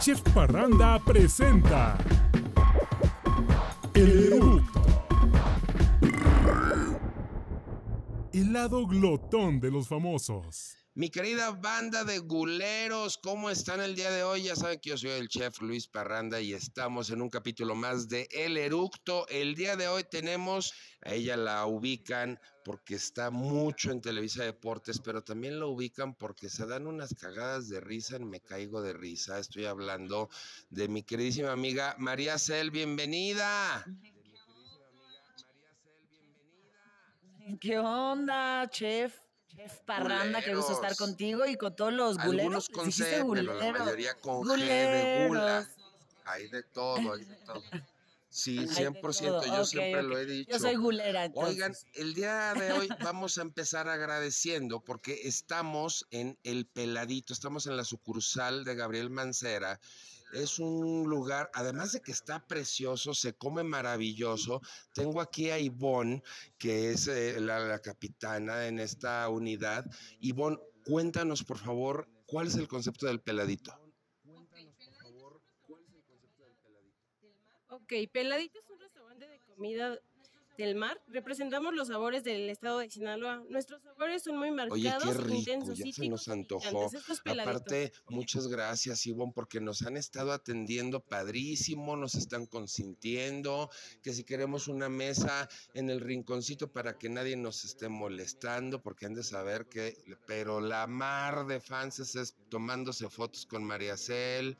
[0.00, 1.98] Chef Parranda presenta
[3.94, 4.80] El Eructo.
[8.32, 10.85] El lado glotón de los famosos.
[10.96, 14.44] Mi querida banda de guleros, ¿cómo están el día de hoy?
[14.44, 18.08] Ya saben que yo soy el chef Luis Parranda y estamos en un capítulo más
[18.08, 19.28] de El Eructo.
[19.28, 24.98] El día de hoy tenemos, a ella la ubican porque está mucho en Televisa Deportes,
[24.98, 28.94] pero también la ubican porque se dan unas cagadas de risa en Me Caigo de
[28.94, 29.38] Risa.
[29.38, 30.30] Estoy hablando
[30.70, 33.84] de mi queridísima amiga María Cel, bienvenida.
[37.60, 39.25] ¿Qué onda, chef?
[39.56, 42.68] Chef Parranda, qué gusto estar contigo y con todos los guleros.
[42.68, 45.66] Algunos con C, pero la mayoría con G de gula.
[46.26, 47.62] Hay de todo, hay de todo.
[48.28, 50.50] Sí, 100%, yo siempre lo he dicho.
[50.50, 51.24] Yo soy gulera.
[51.24, 51.54] Entonces.
[51.54, 57.66] Oigan, el día de hoy vamos a empezar agradeciendo porque estamos en El Peladito, estamos
[57.66, 59.80] en la sucursal de Gabriel Mancera.
[60.36, 64.60] Es un lugar, además de que está precioso, se come maravilloso.
[64.92, 66.22] Tengo aquí a Ivonne,
[66.58, 69.86] que es eh, la, la capitana en esta unidad.
[70.20, 73.74] Ivonne, cuéntanos por favor, ¿cuál es el concepto del Peladito?
[77.68, 79.98] Ok, Peladito es un restaurante de comida
[80.56, 81.00] del mar.
[81.08, 83.42] Representamos los sabores del estado de Sinaloa.
[83.48, 86.90] Nuestros sabores son muy marcados, Oye, qué rico, intensos, ya se nos antojó.
[87.26, 93.70] Aparte, muchas gracias, Ivonne, porque nos han estado atendiendo padrísimo, nos están consintiendo,
[94.02, 99.06] que si queremos una mesa en el rinconcito para que nadie nos esté molestando, porque
[99.06, 99.96] han de saber que,
[100.26, 104.56] pero la mar de fans es tomándose fotos con María Cel,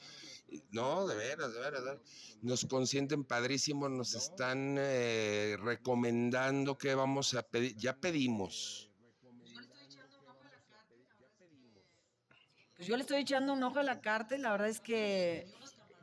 [0.70, 2.36] no, de veras, de veras, de veras.
[2.42, 8.90] Nos consienten padrísimo, nos están eh, recomendando que vamos a pedir, ya pedimos.
[12.76, 15.46] Pues yo le estoy echando un ojo a la carta y la verdad es que,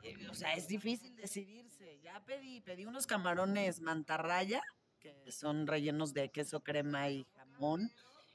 [0.01, 1.99] eh, o sea, es difícil decidirse.
[2.01, 4.61] Ya pedí, pedí unos camarones mantarraya,
[4.99, 7.91] que son rellenos de queso, crema y jamón,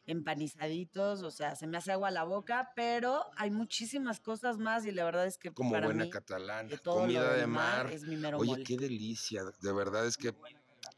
[0.08, 4.90] empanizaditos, o sea, se me hace agua la boca, pero hay muchísimas cosas más y
[4.90, 7.92] la verdad es que Como para buena mí, catalana, de comida de mar.
[7.92, 8.64] es mi mero Oye, mole.
[8.64, 10.34] qué delicia, de verdad es que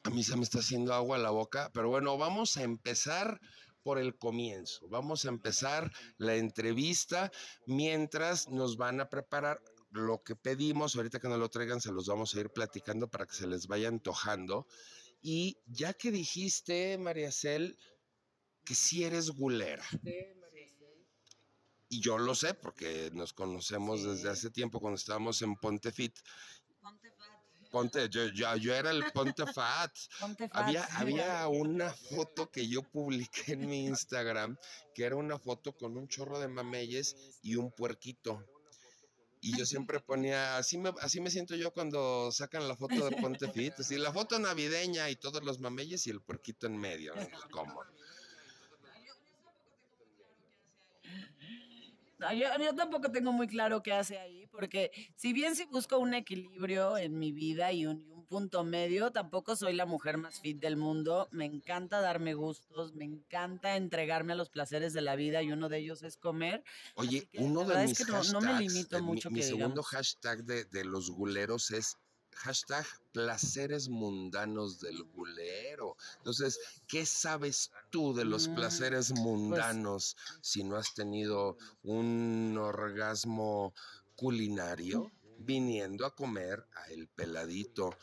[0.04, 3.41] a mí se me está haciendo agua la boca, pero bueno, vamos a empezar
[3.82, 4.87] por el comienzo.
[4.88, 7.31] Vamos a empezar la entrevista
[7.66, 9.60] mientras nos van a preparar
[9.91, 10.94] lo que pedimos.
[10.97, 13.66] Ahorita que nos lo traigan, se los vamos a ir platicando para que se les
[13.66, 14.66] vaya antojando.
[15.22, 17.77] Y ya que dijiste, María Cel,
[18.70, 19.84] que sí eres gulera.
[21.88, 26.16] Y yo lo sé porque nos conocemos desde hace tiempo cuando estábamos en Pontefit.
[27.72, 29.92] Ponte, yo, yo, yo era el Ponte Fat.
[30.20, 30.56] Ponte fat.
[30.56, 34.56] Había, había una foto que yo publiqué en mi Instagram,
[34.94, 38.47] que era una foto con un chorro de mameyes y un puerquito.
[39.41, 43.16] Y yo siempre ponía, así me, así me siento yo cuando sacan la foto de
[43.16, 47.16] Ponte Fit, así la foto navideña y todos los mameyes y el puerquito en medio.
[47.16, 47.26] ¿no?
[47.50, 47.82] ¿Cómo?
[52.20, 55.98] No, yo, yo tampoco tengo muy claro qué hace ahí, porque si bien sí busco
[55.98, 60.19] un equilibrio en mi vida y un, y un punto medio, tampoco soy la mujer
[60.19, 61.28] más fit del mundo.
[61.32, 65.70] Me encanta darme gustos, me encanta entregarme a los placeres de la vida y uno
[65.70, 66.62] de ellos es comer.
[66.97, 69.06] Oye, que uno la de mis es que no, no me hashtags, limito eh, mi-
[69.06, 69.86] mucho mi, segundo digamos.
[69.86, 71.97] hashtag de, de los guleros es
[72.34, 75.96] hashtag placeres mundanos del gulero.
[76.18, 83.74] Entonces, ¿qué sabes tú de los Mm, placeres mundanos si no has tenido un orgasmo
[84.16, 85.12] culinario?
[85.42, 87.96] viniendo a comer a el peladito.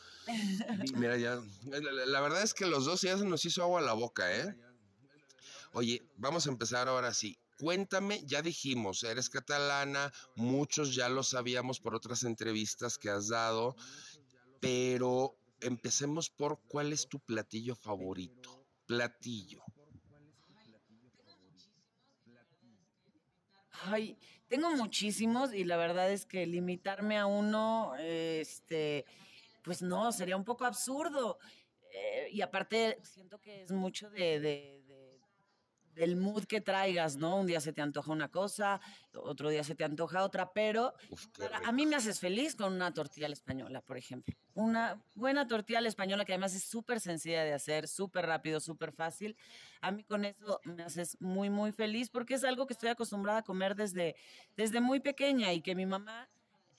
[0.96, 3.84] Mira, ya, la, la verdad es que los dos ya se nos hizo agua a
[3.84, 4.56] la boca, ¿eh?
[5.72, 7.38] Oye, vamos a empezar ahora sí.
[7.58, 13.74] Cuéntame, ya dijimos, eres catalana, muchos ya lo sabíamos por otras entrevistas que has dado,
[14.60, 18.66] pero empecemos por cuál es tu platillo favorito.
[18.86, 19.62] Platillo.
[23.84, 29.04] Ay, tengo muchísimos y la verdad es que limitarme a uno, este,
[29.62, 31.38] pues no, sería un poco absurdo.
[31.92, 34.77] Eh, y aparte, siento que es mucho de,
[35.98, 37.36] del mood que traigas, ¿no?
[37.36, 38.80] Un día se te antoja una cosa,
[39.12, 41.26] otro día se te antoja otra, pero Uf,
[41.64, 44.34] a mí me haces feliz con una tortilla a la española, por ejemplo.
[44.54, 48.60] Una buena tortilla a la española que además es súper sencilla de hacer, súper rápido,
[48.60, 49.36] súper fácil.
[49.80, 53.40] A mí con eso me haces muy, muy feliz porque es algo que estoy acostumbrada
[53.40, 54.14] a comer desde,
[54.56, 56.28] desde muy pequeña y que mi mamá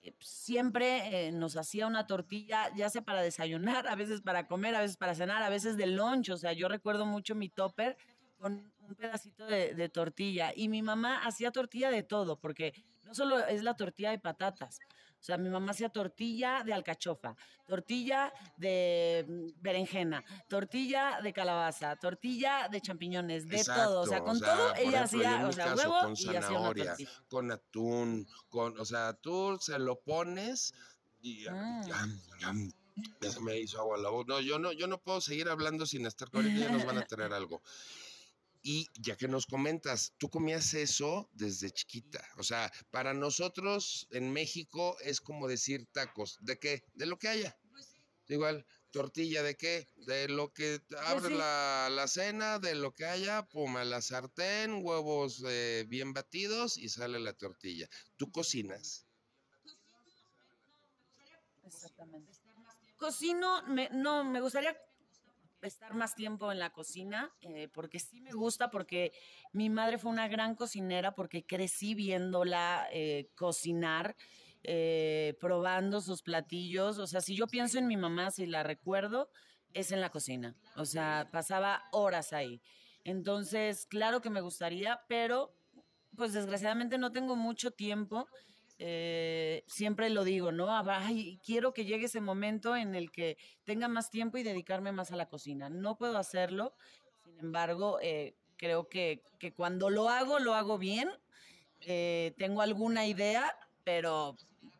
[0.01, 4.75] eh, siempre eh, nos hacía una tortilla, ya sea para desayunar, a veces para comer,
[4.75, 6.30] a veces para cenar, a veces de lunch.
[6.30, 7.98] O sea, yo recuerdo mucho mi topper
[8.40, 10.52] con un pedacito de, de tortilla.
[10.56, 14.80] Y mi mamá hacía tortilla de todo, porque no solo es la tortilla de patatas.
[15.20, 17.36] O sea, mi mamá hacía tortilla de alcachofa,
[17.68, 24.02] tortilla de mm, berenjena, tortilla de calabaza, tortilla de champiñones, de todo.
[24.02, 26.14] O sea, con o sea, todo ella ejemplo, hacía, o sea, caso, huevo con y
[26.14, 26.96] hacía una zanahoria,
[27.28, 30.74] con atún, con, o sea, tú se lo pones
[31.22, 31.84] y yam,
[32.40, 32.72] yam,
[33.20, 34.26] ya se me hizo agua la boca.
[34.30, 36.98] No, yo no, yo no puedo seguir hablando sin estar con ahorita ya nos van
[36.98, 37.62] a traer algo.
[38.62, 42.24] Y ya que nos comentas, tú comías eso desde chiquita.
[42.38, 46.38] O sea, para nosotros en México es como decir tacos.
[46.42, 46.84] ¿De qué?
[46.94, 47.58] De lo que haya.
[48.28, 49.88] Igual, tortilla de qué?
[49.96, 51.38] De lo que abres sí.
[51.38, 56.78] la, la cena, de lo que haya, pum, a la sartén, huevos eh, bien batidos
[56.78, 57.88] y sale la tortilla.
[58.18, 59.08] ¿Tú cocinas?
[61.66, 62.32] Exactamente.
[62.98, 64.76] Cocino, me- no, me gustaría
[65.68, 69.12] estar más tiempo en la cocina, eh, porque sí me gusta, porque
[69.54, 74.16] mi madre fue una gran cocinera, porque crecí viéndola eh, cocinar,
[74.64, 77.00] eh, probando sus platillos.
[77.00, 79.30] O sea, si yo pienso en mi mamá, si la recuerdo,
[79.74, 80.56] es en la cocina.
[80.76, 82.62] O sea, pasaba horas ahí.
[83.04, 85.56] Entonces, claro que me gustaría, pero
[86.16, 88.28] pues desgraciadamente no tengo mucho tiempo.
[88.81, 90.68] Eh, siempre lo digo, ¿no?
[90.90, 95.12] Ay, quiero que llegue ese momento en el que tenga más tiempo y dedicarme más
[95.12, 95.70] a la cocina.
[95.70, 96.74] No puedo hacerlo,
[97.24, 101.10] sin embargo, eh, creo que, que cuando lo hago, lo hago bien.
[101.81, 103.54] Eh, tengo alguna idea,
[103.84, 104.36] pero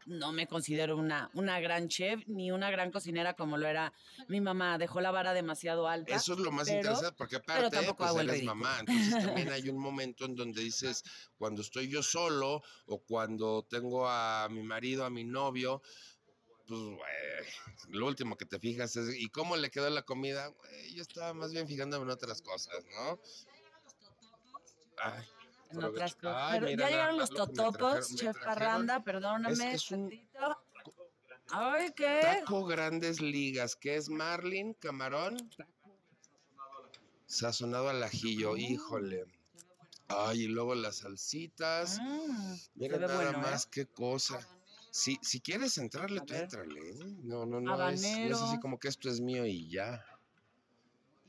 [0.10, 3.94] no me considero una, una gran chef ni una gran cocinera como lo era
[4.28, 4.78] mi mamá.
[4.78, 6.16] Dejó la vara demasiado alta.
[6.16, 8.56] Eso es lo más pero- interesante, porque aparte, tampoco pues eres ridículo.
[8.56, 8.80] mamá.
[8.80, 11.04] Entonces también hay un momento en donde dices,
[11.38, 15.82] cuando estoy yo solo o cuando tengo a mi marido, a mi novio,
[16.68, 16.82] pues,
[17.90, 20.54] lo último que te fijas es, ¿y cómo le quedó la comida?
[20.94, 23.20] Yo estaba más bien fijándome en otras cosas, ¿no?
[25.02, 25.26] Ay,
[25.69, 25.94] en provecho.
[25.95, 26.36] otras cosas.
[26.38, 28.38] Ay, Pero mira ya llegaron los totopos, chef.
[28.44, 29.74] Parranda, perdóname.
[29.74, 30.12] es un-.
[31.51, 32.19] Ay, ¿qué?
[32.21, 35.38] Taco Grandes Ligas, que es marlin, camarón,
[37.25, 39.25] sazonado al ajillo, híjole.
[40.07, 41.95] Ay, y luego las salsitas.
[41.95, 42.01] Se
[42.75, 43.42] Mira nada bueno, ¿eh?
[43.42, 44.39] más qué cosa.
[44.92, 46.80] Si, si quieres entrarle, tú entrale.
[46.80, 46.95] ¿eh?
[47.24, 50.04] No, no, no es, no es así como que esto es mío y ya.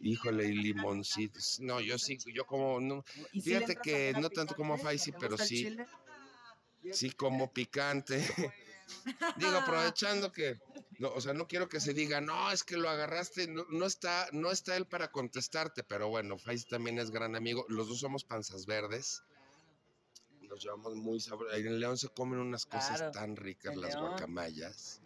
[0.03, 1.61] Híjole, y limoncitos.
[1.61, 4.79] No, yo sí, yo como, no, ¿Y si le fíjate que no tanto como?
[4.79, 5.69] Faisy, ¿Te pero sí.
[6.93, 8.19] sí como picante.
[9.37, 10.59] Digo, aprovechando que,
[10.99, 13.87] no, o sea, no quiero que se diga, no, es que lo agarraste, no, no
[13.87, 18.01] está, no está él para contestarte, pero bueno, Faisy también es gran amigo, los dos
[18.01, 19.23] somos panzas verdes,
[20.43, 24.09] nos llevamos muy sabrosos, en León se comen unas cosas Claro, tan ricas, las León.
[24.09, 25.01] guacamayas.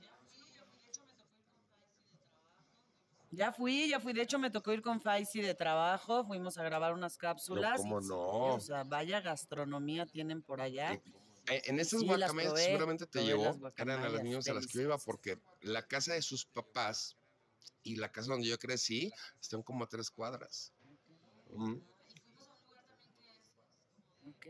[3.35, 4.13] Ya fui, ya fui.
[4.13, 6.25] De hecho, me tocó ir con Faisy de trabajo.
[6.25, 7.81] Fuimos a grabar unas cápsulas.
[7.81, 8.55] ¿cómo no?
[8.55, 10.93] o sea, vaya gastronomía tienen por allá.
[11.47, 14.67] Eh, En esas Sí, guacamayas probé, seguramente te llevó, eran a las niños a las
[14.67, 17.17] que yo iba porque la casa de sus papás
[17.83, 20.73] y la casa donde yo crecí están como a tres cuadras.
[21.51, 21.83] Ujú.
[24.27, 24.47] Ok.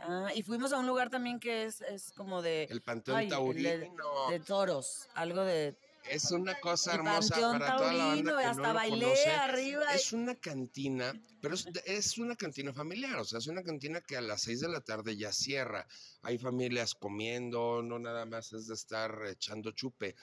[0.00, 3.24] Ah, y fuimos a un lugar también que es, es como de, El Panteón Ay,
[3.26, 4.30] el de- Taurino.
[4.30, 5.08] de toros.
[5.14, 5.76] Algo de.
[6.10, 9.30] Es una cosa hermosa para toda la banda que hasta no lo bailé conoce.
[9.30, 9.94] arriba.
[9.94, 14.16] Es una cantina, pero es, es una cantina familiar, o sea, es una cantina que
[14.16, 15.86] a las 6 de la tarde ya cierra.
[16.22, 20.14] Hay familias comiendo, no nada más es de estar echando chupe.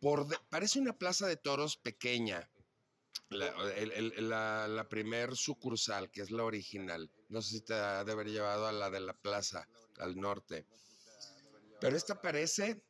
[0.00, 2.48] Por de- parece una plaza de toros pequeña.
[3.28, 3.46] La,
[3.76, 7.08] el- el- la- la primer sucursal, que es la original.
[7.28, 10.66] No sé si te ha de haber llevado a la de la plaza, al norte.
[11.80, 12.82] Pero esta parece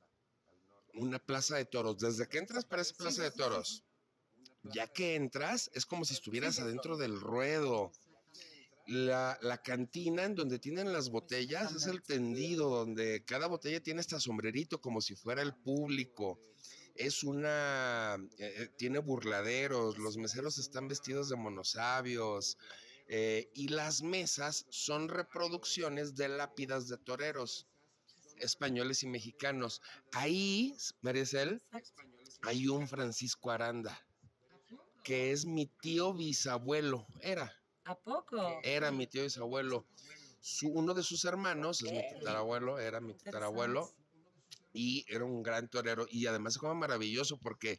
[0.95, 1.99] una plaza de toros.
[1.99, 3.85] Desde que entras parece plaza de toros.
[4.63, 7.93] Ya que entras, es como si estuvieras adentro del ruedo.
[8.87, 14.01] La, la cantina en donde tienen las botellas es el tendido, donde cada botella tiene
[14.01, 16.41] hasta sombrerito como si fuera el público.
[16.97, 22.59] Es una, eh, eh, tiene burladeros, los meseros están vestidos de monosabios
[23.07, 27.70] eh, y las mesas son reproducciones de lápidas de toreros
[28.41, 29.81] españoles y mexicanos.
[30.13, 31.63] Ahí, Maricel,
[32.43, 33.99] hay un Francisco Aranda,
[35.03, 37.53] que es mi tío bisabuelo, era,
[37.85, 38.61] ¿A poco?
[38.63, 39.87] era mi tío bisabuelo.
[40.41, 43.93] Su, uno de sus hermanos es mi tatarabuelo, era mi tatarabuelo,
[44.73, 47.79] y era un gran torero, y además se come maravilloso porque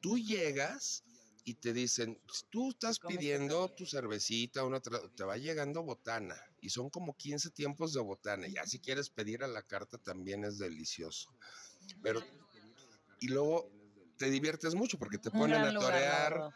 [0.00, 1.04] tú llegas
[1.46, 5.84] y te dicen, "Si tú estás ¿Cómo está pidiendo tu cervecita, una te va llegando
[5.84, 9.62] botana, y son como 15 tiempos de botana, y ya si quieres pedir a la
[9.62, 11.30] carta también es delicioso.
[12.02, 12.20] Pero,
[13.20, 13.70] y luego
[14.18, 16.50] te diviertes mucho porque te ponen a torear.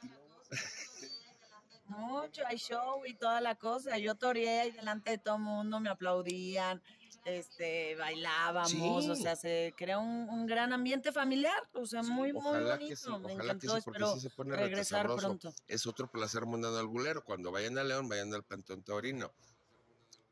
[1.86, 3.96] Mucho, hay show y toda la cosa.
[3.98, 6.82] Yo toreé y delante de todo el mundo me aplaudían,
[7.24, 12.42] este, bailábamos, o sea, se crea un, un gran ambiente familiar, o sea, muy, muy
[12.42, 12.78] bonito.
[12.88, 15.52] que sí, me ojalá que encantó, porque espero sí se pone regresar pronto.
[15.68, 17.22] Es otro placer mundano al bulero.
[17.24, 19.32] Cuando vayan a León, vayan al Pantón Taurino.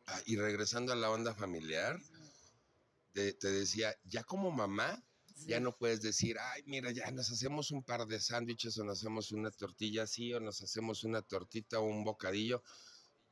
[0.06, 1.98] Ah, y regresando a la onda familiar,
[3.12, 5.02] te decía, ya como mamá,
[5.46, 8.98] ya no puedes decir, ay, mira, ya nos hacemos un par de sándwiches o nos
[8.98, 12.62] hacemos una tortilla así o nos hacemos una tortita o un bocadillo.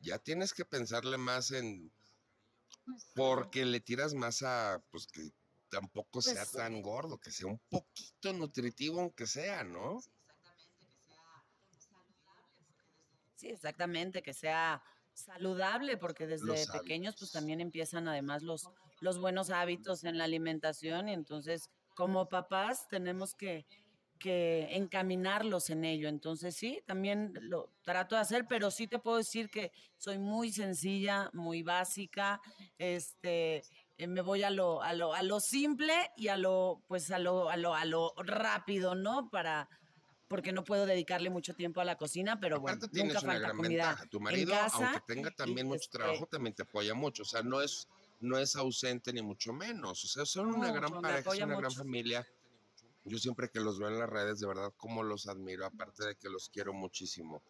[0.00, 1.90] Ya tienes que pensarle más en,
[3.14, 5.32] porque le tiras más a, pues que
[5.68, 10.00] tampoco sea Pues, tan gordo, que sea un poquito nutritivo aunque sea, ¿no?
[13.36, 18.68] Sí, exactamente, que sea saludable, porque desde pequeños pues también empiezan además los,
[19.00, 23.66] los buenos hábitos en la alimentación y entonces como papás tenemos que,
[24.18, 26.08] que encaminarlos en ello.
[26.08, 30.52] Entonces sí, también lo trato de hacer, pero sí te puedo decir que soy muy
[30.52, 32.40] sencilla, muy básica,
[32.78, 33.62] este
[33.98, 37.18] eh, me voy a lo, a lo, a lo simple y a lo, pues a
[37.18, 39.30] lo, a lo, a lo rápido, ¿no?
[39.30, 39.68] Para,
[40.28, 43.32] porque no puedo dedicarle mucho tiempo a la cocina, pero bueno, Aparte tienes nunca una
[43.32, 44.06] falta gran comida ventaja.
[44.08, 44.76] Tu en marido, casa.
[44.90, 47.22] aunque tenga también y, mucho este, trabajo, también te apoya mucho.
[47.22, 47.88] O sea, no es,
[48.20, 50.04] no es ausente ni mucho menos.
[50.04, 51.78] O sea, son una gran Mucho, me pareja, una gran mucho.
[51.78, 52.26] familia.
[53.06, 56.16] Yo siempre que los veo en las redes, de verdad, cómo los admiro, aparte de
[56.16, 57.40] que los quiero muchísimo.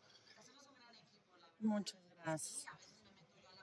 [1.60, 2.66] Muchas gracias.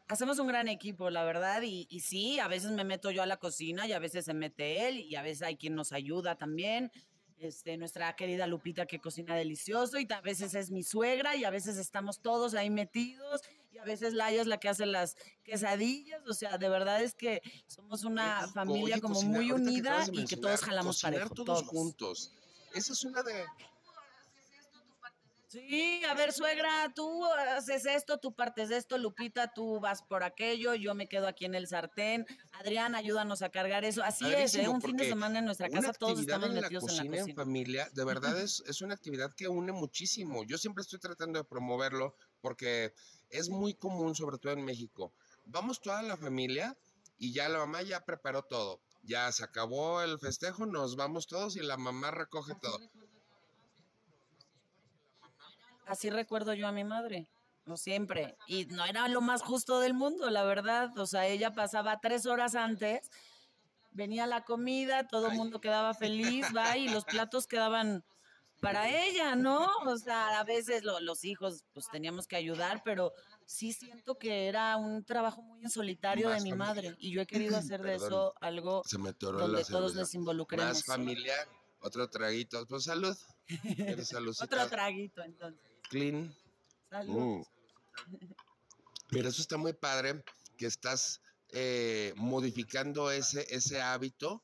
[0.08, 3.26] Hacemos un gran equipo, la verdad, y, y sí, a veces me meto yo a
[3.26, 6.36] la cocina y a veces se mete él y a veces hay quien nos ayuda
[6.36, 6.92] también.
[7.38, 11.50] Este, nuestra querida Lupita que cocina delicioso y a veces es mi suegra y a
[11.50, 13.42] veces estamos todos ahí metidos
[13.84, 17.42] a veces Laia es la que hace las quesadillas, o sea, de verdad es que
[17.68, 21.64] somos una familia como cocinar, muy que unida y que todos jalamos parejo, todos, todos.
[21.68, 22.34] juntos.
[22.74, 23.46] Esa es una de...
[25.50, 30.24] Sí, a ver, suegra, tú haces esto, tú partes de esto, Lupita, tú vas por
[30.24, 32.26] aquello, yo me quedo aquí en el sartén.
[32.54, 34.02] Adrián, ayúdanos a cargar eso.
[34.02, 34.68] Así es, ¿eh?
[34.68, 37.18] Un fin de semana en nuestra casa todos estamos en la metidos en cocina, la
[37.18, 37.44] en cocina.
[37.44, 40.44] familia, de verdad es, es una actividad que une muchísimo.
[40.44, 42.96] Yo siempre estoy tratando de promoverlo porque
[43.34, 45.12] es muy común, sobre todo en México.
[45.46, 46.78] Vamos toda la familia
[47.18, 48.80] y ya la mamá ya preparó todo.
[49.02, 52.80] Ya se acabó el festejo, nos vamos todos y la mamá recoge todo.
[55.86, 57.28] Así recuerdo yo a mi madre,
[57.66, 58.38] no siempre.
[58.48, 60.98] Y no era lo más justo del mundo, la verdad.
[60.98, 63.12] O sea, ella pasaba tres horas antes,
[63.92, 68.06] venía la comida, todo el mundo quedaba feliz, va, y los platos quedaban
[68.64, 69.70] para ella, ¿no?
[69.86, 73.14] O sea, a veces lo- los hijos, pues teníamos que ayudar, pero
[73.46, 76.76] sí siento que era un trabajo muy en solitario de Más mi familiar.
[76.76, 76.96] madre.
[76.98, 78.08] Y yo he querido hacer de Perdón.
[78.08, 80.66] eso algo Se me atoró donde todos nos involucremos.
[80.68, 81.48] Más familiar,
[81.82, 82.66] otro traguito.
[82.66, 83.16] Pues salud.
[84.42, 85.62] Otro traguito, entonces.
[85.90, 86.34] Clean.
[86.90, 87.40] Salud.
[87.40, 87.44] Mm.
[89.12, 90.24] Mira, eso está muy padre
[90.58, 94.42] que estás eh, modificando ese, ese hábito,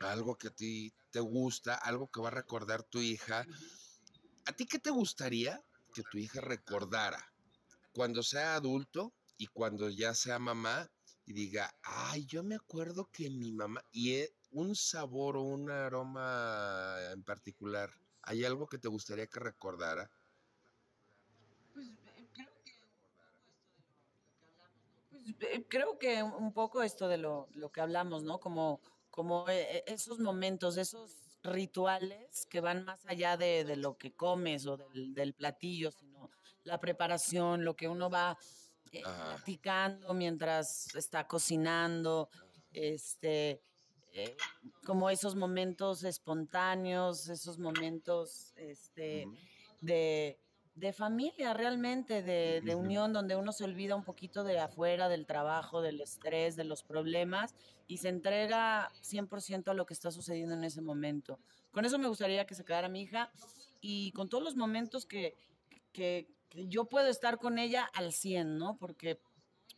[0.00, 3.46] algo que a ti te gusta, algo que va a recordar tu hija.
[4.46, 5.62] ¿A ti qué te gustaría
[5.94, 7.32] que tu hija recordara
[7.92, 10.88] cuando sea adulto y cuando ya sea mamá
[11.26, 15.70] y diga, ay, yo me acuerdo que mi mamá, y eh, un sabor o un
[15.70, 17.90] aroma en particular,
[18.22, 20.10] ¿hay algo que te gustaría que recordara?
[21.74, 21.88] Pues,
[25.40, 28.40] eh, creo que un un poco esto de lo, lo que hablamos, ¿no?
[28.40, 28.80] Como,
[29.18, 34.12] como eh, eh, esos momentos, esos rituales que van más allá de, de lo que
[34.12, 36.30] comes o del, del platillo, sino
[36.62, 38.38] la preparación, lo que uno va
[38.92, 42.28] eh, platicando mientras está cocinando,
[42.72, 43.60] este,
[44.12, 44.36] eh,
[44.86, 49.26] como esos momentos espontáneos, esos momentos, este,
[49.80, 50.38] de,
[50.78, 55.26] de familia realmente, de, de unión, donde uno se olvida un poquito de afuera, del
[55.26, 57.54] trabajo, del estrés, de los problemas
[57.88, 61.40] y se entrega 100% a lo que está sucediendo en ese momento.
[61.72, 63.32] Con eso me gustaría que se quedara mi hija
[63.80, 65.34] y con todos los momentos que,
[65.92, 68.76] que, que yo puedo estar con ella al 100, ¿no?
[68.78, 69.20] Porque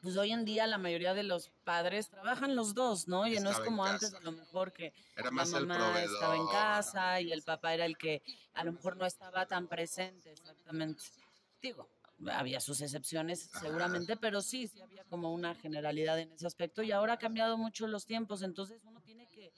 [0.01, 3.27] pues hoy en día la mayoría de los padres trabajan los dos, ¿no?
[3.27, 6.03] Y no es Estaba como antes, a lo mejor que Era la más el mamá
[6.03, 8.23] estaba en casa y el papá era el que
[8.55, 11.03] a lo mejor no estaba tan presente, exactamente.
[11.61, 11.89] Digo,
[12.33, 13.61] había sus excepciones Ajá.
[13.61, 17.57] seguramente, pero sí, sí había como una generalidad en ese aspecto y ahora ha cambiado
[17.59, 19.53] mucho los tiempos, entonces uno tiene que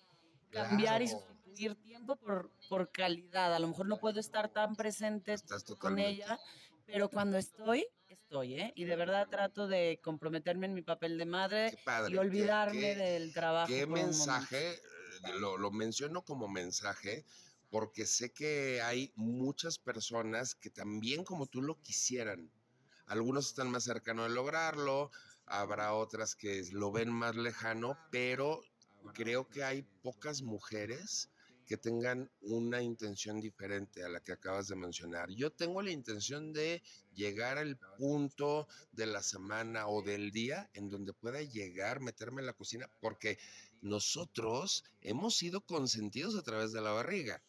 [0.50, 1.20] cambiar y Claro.
[1.26, 3.54] sustituir tiempo por, por calidad.
[3.54, 5.36] A lo mejor no puedo estar tan presente
[5.78, 6.38] con ella,
[6.86, 7.86] pero cuando estoy,
[8.32, 8.72] estoy, ¿eh?
[8.76, 12.08] Y de verdad trato de comprometerme en mi papel de madre Qué padre.
[12.10, 13.68] y qué- olvidarme qué- del trabajo.
[13.70, 14.72] ¿Qué mensaje?
[14.72, 14.78] eh,
[15.38, 17.24] Lo, lo menciono como mensaje
[17.70, 22.50] porque sé que hay muchas personas que también como tú lo quisieran.
[23.06, 25.10] Algunos están más cercanos de lograrlo,
[25.46, 28.62] habrá otras que lo ven más lejano, pero
[29.14, 31.28] creo que hay pocas mujeres
[31.66, 35.30] que tengan una intención diferente a la que acabas de mencionar.
[35.30, 36.82] Yo tengo la intención de
[37.14, 42.46] llegar al punto de la semana o del día en donde pueda llegar, meterme en
[42.46, 43.38] la cocina, porque
[43.80, 47.42] nosotros hemos sido consentidos a través de la barriga.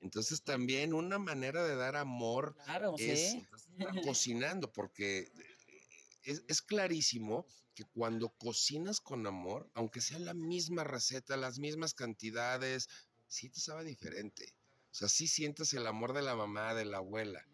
[0.00, 2.54] Entonces también una manera de dar amor
[2.98, 3.36] es
[4.04, 5.30] cocinando, porque
[6.22, 12.88] es, clarísimo que cuando cocinas con amor, aunque sea la misma receta, las mismas cantidades,
[13.28, 14.54] sí te sabe diferente.
[14.90, 17.46] O sea, sí sientes el amor de la mamá, de la abuela.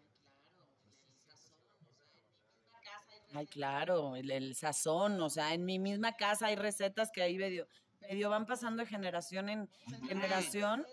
[3.33, 7.67] Ay, claro, el, sazón, o sea, en mi misma casa hay recetas que ahí medio,
[8.01, 9.69] medio van pasando de generación en
[10.07, 10.85] generación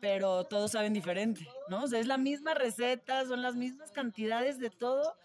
[0.00, 1.84] pero todos saben diferente, ¿no?
[1.84, 5.16] O sea, es la misma receta, son las mismas cantidades de todo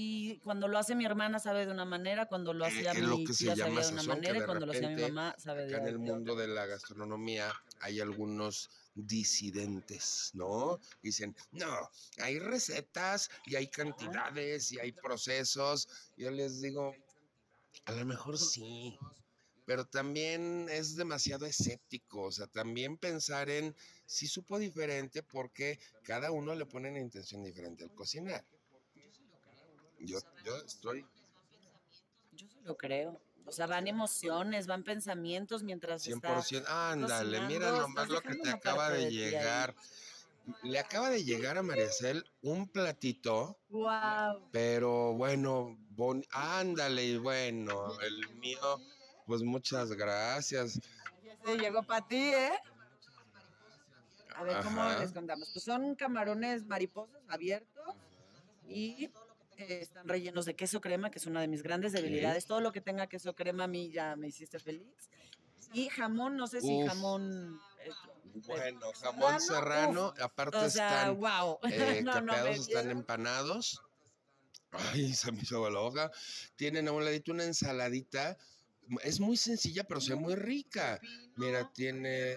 [0.00, 3.24] y cuando lo hace mi hermana sabe de una manera, cuando lo hace a mi
[3.24, 5.88] tía sabe de una manera cuando lo hace a mi mamá sabe de otra.
[5.88, 10.78] en el mundo de la gastronomía hay algunos disidentes, ¿no?
[11.02, 15.88] Dicen, no, hay recetas y hay cantidades y hay procesos.
[16.16, 16.94] Yo les digo,
[17.86, 18.96] a lo mejor sí,
[19.66, 23.74] pero también es demasiado escéptico, o sea, también pensar en
[24.06, 28.44] si supo diferente porque cada uno le pone una intención diferente al cocinar.
[30.00, 31.06] Yo, yo estoy...
[32.32, 33.20] Yo lo creo.
[33.46, 36.64] O sea, van emociones, van pensamientos mientras 100%.
[36.68, 39.74] Ándale, mira nomás lo que te acaba de llegar.
[40.62, 43.58] Le acaba de llegar a Mariacel un platito.
[43.70, 44.48] Wow.
[44.52, 45.78] Pero bueno,
[46.30, 48.80] ándale, y bueno, el mío
[49.28, 50.80] pues muchas gracias.
[51.44, 52.52] Se llegó para ti, ¿eh?
[54.34, 55.50] A ver, ¿cómo les contamos?
[55.52, 57.94] Pues son camarones mariposas abiertos
[58.66, 59.10] y
[59.58, 62.46] eh, están rellenos de queso crema, que es una de mis grandes debilidades.
[62.46, 65.10] Todo lo que tenga queso crema a mí ya me hiciste feliz.
[65.72, 67.60] Y jamón, no sé si jamón...
[67.84, 67.90] Eh,
[68.46, 71.58] bueno, jamón serrano, aparte están wow.
[71.70, 73.82] eh, capeados, están empanados.
[74.70, 76.10] Ay, se me hizo la hoja.
[76.56, 78.36] Tienen a un ladito una ensaladita
[79.02, 81.00] es muy sencilla, pero se ve muy rica.
[81.36, 82.36] Mira, tiene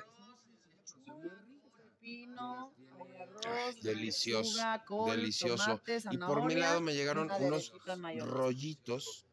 [3.81, 4.59] delicioso,
[5.07, 5.81] delicioso.
[6.11, 7.73] y por mi lado me llegaron unos
[8.19, 9.25] rollitos.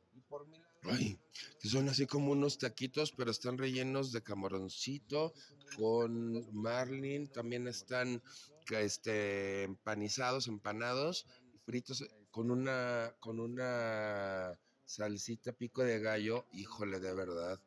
[0.85, 1.19] Ay,
[1.61, 5.35] que son así como unos taquitos, pero están rellenos de camaroncito
[5.77, 7.27] con marlin.
[7.29, 8.23] También están
[8.71, 11.27] este, empanizados, empanados,
[11.65, 17.61] fritos con una, con una salsita pico de gallo, híjole, de verdad.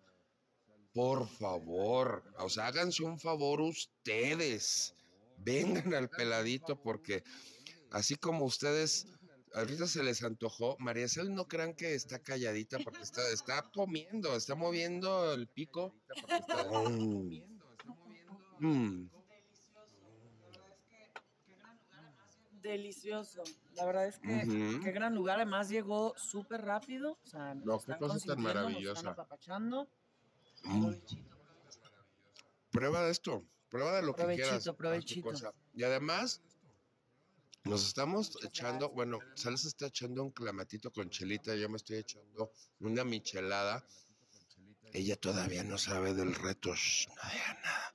[0.94, 4.94] Por favor, o sea, háganse un favor ustedes.
[5.44, 7.24] Vengan al peladito porque
[7.92, 9.08] así como ustedes
[9.54, 14.36] ahorita se les antojó, María Cel no crean que está calladita porque está, está comiendo,
[14.36, 15.94] está moviendo el pico.
[18.60, 19.08] Mm
[22.62, 23.44] delicioso.
[23.76, 25.38] La verdad es que qué gran lugar.
[25.38, 27.18] Además llegó súper rápido.
[27.24, 29.16] O sea, no, qué cosa tan maravillosa.
[30.64, 30.92] Mm.
[32.72, 33.44] Prueba de esto.
[33.72, 34.70] Prueba de lo que quieras.
[34.78, 35.32] Provechito,
[35.74, 36.42] Y además,
[37.64, 41.98] nos estamos echando, bueno, Sal se está echando un clamatito con chelita, yo me estoy
[41.98, 43.84] echando una michelada.
[44.92, 47.94] Ella todavía no sabe del reto, no diga nada.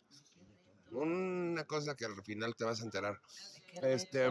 [0.92, 3.20] Una cosa que al final te vas a enterar.
[3.82, 4.30] Este.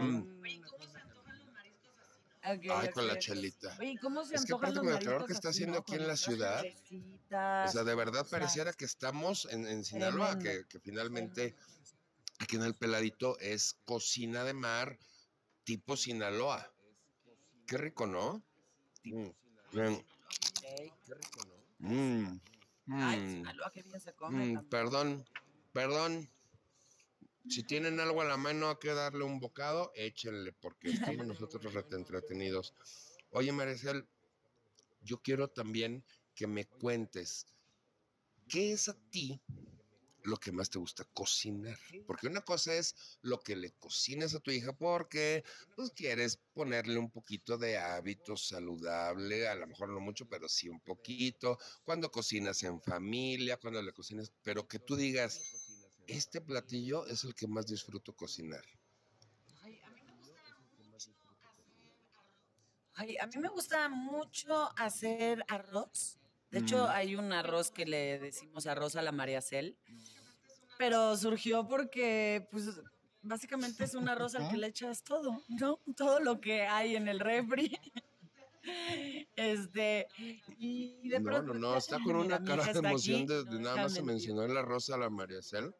[2.46, 3.76] Mm, ay, con la chelita.
[4.00, 6.64] ¿cómo se es que aparte con el calor que está haciendo aquí en la ciudad,
[6.64, 11.56] o sea, de verdad pareciera que estamos en, en Sinaloa, que, que, finalmente
[12.38, 14.98] aquí en el peladito es cocina de mar
[15.64, 16.72] tipo Sinaloa.
[17.66, 18.44] Qué rico, ¿no?
[19.02, 19.28] Mm,
[19.72, 21.56] Qué rico, ¿no?
[21.78, 22.40] Mm,
[22.92, 24.62] Ay, Sinaloa, qué bien se come.
[24.70, 25.26] perdón,
[25.72, 26.30] perdón.
[27.48, 30.90] Si tienen algo a la mano que darle un bocado, échenle, porque
[31.24, 32.74] estamos nosotros entretenidos.
[33.30, 34.06] Oye, Maricel,
[35.02, 36.04] yo quiero también
[36.34, 37.46] que me cuentes,
[38.48, 39.40] ¿qué es a ti
[40.24, 41.78] lo que más te gusta cocinar?
[42.06, 45.44] Porque una cosa es lo que le cocines a tu hija porque
[45.76, 50.68] pues quieres ponerle un poquito de hábito saludable, a lo mejor no mucho, pero sí
[50.68, 51.58] un poquito.
[51.84, 55.65] Cuando cocinas en familia, cuando le cocinas, pero que tú digas,
[56.06, 58.64] este platillo es el que más disfruto cocinar.
[62.94, 66.18] Ay, a mí me gusta mucho hacer arroz.
[66.50, 66.90] De hecho, mm.
[66.90, 69.76] hay un arroz que le decimos arroz a la María Cel.
[70.78, 72.80] pero surgió porque, pues,
[73.22, 75.78] básicamente es un arroz al que le echas todo, ¿no?
[75.96, 77.78] Todo lo que hay en el refri.
[79.36, 80.08] Este,
[80.58, 81.54] y de No, pronto.
[81.54, 84.42] no, no, está con una cara de emoción aquí, de, no nada más se mencionó
[84.42, 85.72] en la rosa a la María Cel.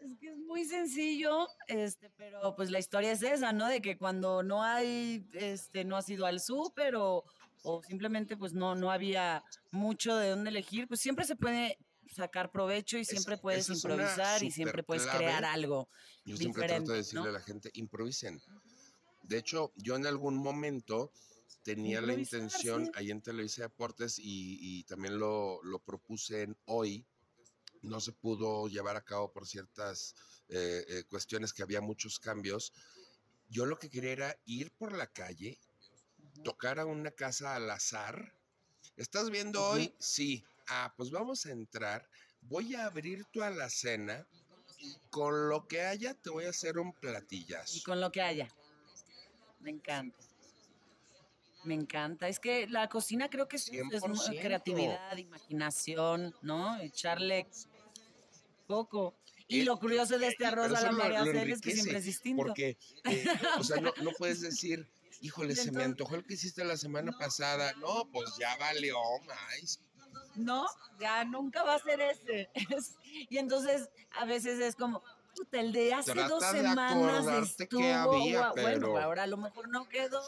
[0.00, 3.66] Es que es muy sencillo, este, pero pues la historia es esa, ¿no?
[3.66, 7.24] De que cuando no hay, este, no has ido al súper o,
[7.62, 11.78] o simplemente pues no, no había mucho de dónde elegir, pues siempre se puede
[12.14, 15.88] sacar provecho y siempre Es- puedes improvisar y siempre puedes crear algo.
[16.24, 17.30] Yo siempre trato de decirle ¿no?
[17.30, 18.40] a la gente, improvisen.
[19.22, 21.10] De hecho, yo en algún momento
[21.62, 22.92] tenía la intención, sí.
[22.94, 27.04] ahí en Televisa Deportes, y, y también lo, lo propuse en hoy,
[27.82, 30.14] no se pudo llevar a cabo por ciertas
[30.48, 32.72] eh, eh, cuestiones que había muchos cambios.
[33.48, 35.58] Yo lo que quería era ir por la calle,
[36.44, 38.34] tocar a una casa al azar.
[38.96, 39.94] ¿Estás viendo hoy?
[39.98, 40.44] Sí.
[40.68, 42.08] Ah, pues vamos a entrar.
[42.42, 44.26] Voy a abrir tu alacena
[44.78, 47.80] y con lo que haya te voy a hacer un Y platillazo.
[47.84, 48.48] con lo que haya.
[49.60, 50.16] Me encanta.
[51.64, 52.28] Me encanta.
[52.28, 54.40] Es que la cocina creo que es, es mu- 100%.
[54.40, 56.78] creatividad, imaginación, ¿no?
[56.80, 57.48] Echarle
[58.78, 59.16] poco.
[59.48, 62.04] Y Eh, lo curioso de este Y- arroz a la María es que siempre es
[62.04, 62.44] distinto.
[62.44, 63.24] Porque, eh,
[63.58, 64.86] o sea, no, no puedes decir,
[65.22, 67.72] híjole, se me antojó el que hiciste la semana pasada.
[67.80, 69.80] No, pues ya valió, más.
[70.36, 70.66] No,
[71.00, 72.48] ya nunca va a ser ese.
[72.78, 72.94] Es-
[73.30, 73.88] y entonces
[74.20, 75.02] a veces es como,
[75.34, 77.26] puta, el de hace dos de semanas
[77.58, 80.20] estuvo qué había, Bueno, ahora a lo mejor no quedó.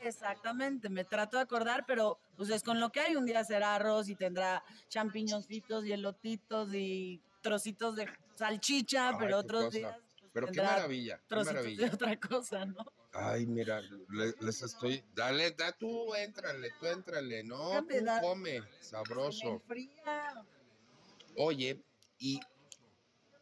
[0.00, 3.16] Exactamente, me trato de acordar, pero pues es con lo que hay.
[3.16, 9.38] Un día será arroz y tendrá champiñoncitos y elotitos y trocitos de salchicha, Ay, pero
[9.38, 9.76] otros cosa.
[9.78, 11.86] días pues, Pero qué maravilla, qué maravilla.
[11.88, 12.84] de otra cosa, ¿no?
[13.12, 15.02] Ay, mira, le- les estoy.
[15.14, 17.42] Dale, da tú, éntrale, tú éntrale.
[17.42, 19.62] No, Déjame tú come, sabroso.
[21.36, 21.82] Oye,
[22.18, 22.40] y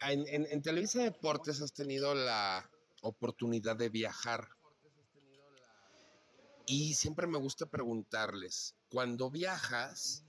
[0.01, 2.69] en, en- en Televisa Deportes has tenido la
[3.03, 4.49] oportunidad de viajar.
[6.69, 10.23] Y siempre me gusta preguntarles, cuando viajas,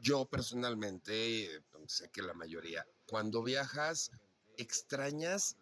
[0.00, 4.12] yo personalmente, sé que la mayoría, cuando viajas,
[4.56, 5.56] extrañas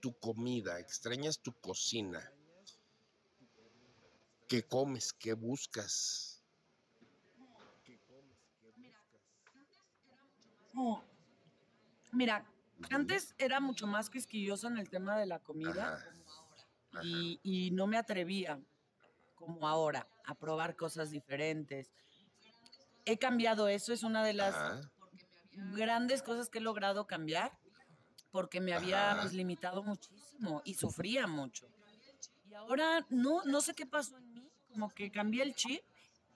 [0.00, 2.32] tu comida, extrañas tu cocina.
[4.46, 5.14] ¿Qué comes?
[5.14, 6.44] ¿Qué buscas?
[10.74, 10.96] Mm.
[12.12, 12.44] Mira,
[12.90, 16.04] antes era mucho más quisquilloso en el tema de la comida
[17.02, 18.60] y, y no me atrevía,
[19.44, 21.90] como ahora, a probar cosas diferentes.
[23.04, 24.80] He cambiado eso, es una de las Ajá.
[25.74, 27.58] grandes cosas que he logrado cambiar
[28.30, 31.66] porque me había pues, limitado muchísimo y sufría mucho.
[32.44, 35.82] Y ahora no, no sé qué pasó en mí, como que cambié el chip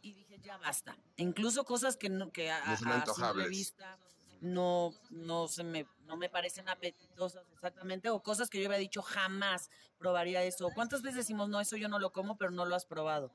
[0.02, 0.96] y dije ya basta.
[1.16, 3.98] Incluso cosas que, no, que a, No a- simple vista
[4.40, 9.02] no, no, se me, no me parecen apetitosas exactamente o cosas que yo había dicho
[9.02, 10.70] jamás probaría eso.
[10.74, 13.32] ¿Cuántas veces decimos no, eso yo no lo como, pero no lo has probado?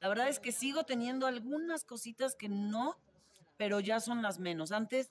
[0.00, 2.96] La verdad es que sigo teniendo algunas cositas que no,
[3.56, 4.72] pero ya son las menos.
[4.72, 5.10] Antes,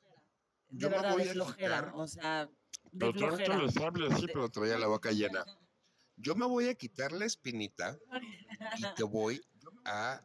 [0.69, 1.77] de Yo me verdad, de flojera.
[1.77, 2.49] quitar- O sea,
[2.91, 3.55] de flojera.
[3.87, 5.45] hables así, pero traía la boca llena.
[6.15, 7.97] Yo me voy a quitar la espinita
[8.77, 9.41] y te voy
[9.85, 10.21] a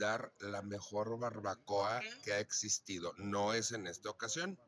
[0.00, 3.12] dar la mejor barbacoa que ha existido.
[3.18, 4.58] No es en esta ocasión,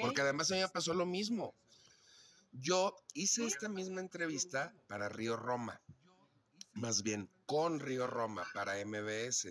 [0.00, 1.54] porque además a mí me pasó lo mismo.
[2.52, 5.80] Yo hice esta misma entrevista para Río Roma,
[6.74, 9.48] más bien con Río Roma para MBS.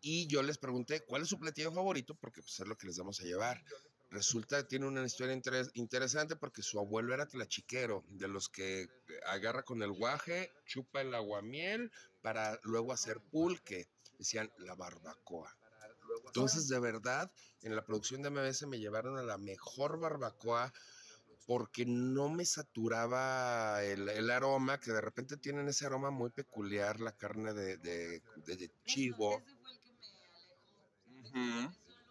[0.00, 2.96] Y yo les pregunté cuál es su platillo favorito, porque pues es lo que les
[2.98, 3.62] vamos a llevar.
[4.10, 8.88] Resulta que tiene una historia interes- interesante porque su abuelo era tlachiquero, de los que
[9.26, 13.88] agarra con el guaje, chupa el aguamiel para luego hacer pulque.
[14.18, 15.56] Decían la barbacoa.
[16.26, 17.30] Entonces, de verdad,
[17.62, 20.72] en la producción de MBS me llevaron a la mejor barbacoa
[21.46, 27.00] porque no me saturaba el, el aroma, que de repente tienen ese aroma muy peculiar,
[27.00, 29.42] la carne de, de- de- de chivo.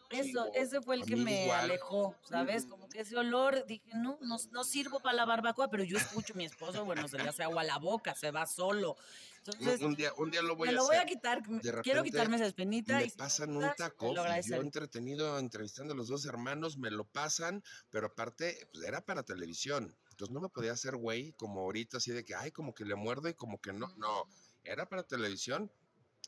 [0.09, 0.51] Eso, Chivo.
[0.55, 1.65] ese fue el que me igual.
[1.65, 2.65] alejó, ¿sabes?
[2.65, 6.33] Como que ese olor, dije, no, no, no sirvo para la barbacoa, pero yo escucho
[6.33, 8.95] a mi esposo, bueno, se le hace agua a la boca, se va solo.
[9.37, 10.95] Entonces, Un, un día, un día lo voy me a lo hacer.
[10.97, 12.97] voy a quitar, De quiero quitarme esa espinita.
[12.97, 17.63] me y pasan un taco, yo entretenido entrevistando a los dos hermanos, me lo pasan,
[17.89, 19.95] pero aparte pues, era para televisión.
[20.11, 22.95] Entonces no me podía hacer güey como ahorita, así de que, ay, como que le
[22.95, 23.87] muerdo y como que no.
[23.95, 24.23] No,
[24.63, 25.71] era para televisión.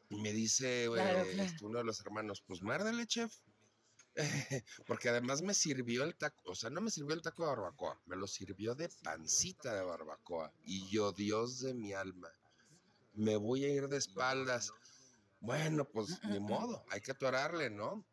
[0.09, 1.43] Y me dice Claro, eh, claro.
[1.49, 3.33] este, uno de los hermanos, pues muérdele, chef.
[4.85, 8.01] Porque además me sirvió el taco, o sea, no me sirvió el taco de barbacoa,
[8.05, 10.53] me lo sirvió de pancita de barbacoa.
[10.63, 12.29] Y yo, Dios de mi alma,
[13.13, 14.73] me voy a ir de espaldas.
[15.39, 18.05] Bueno, pues ni modo, hay que atorarle, ¿no?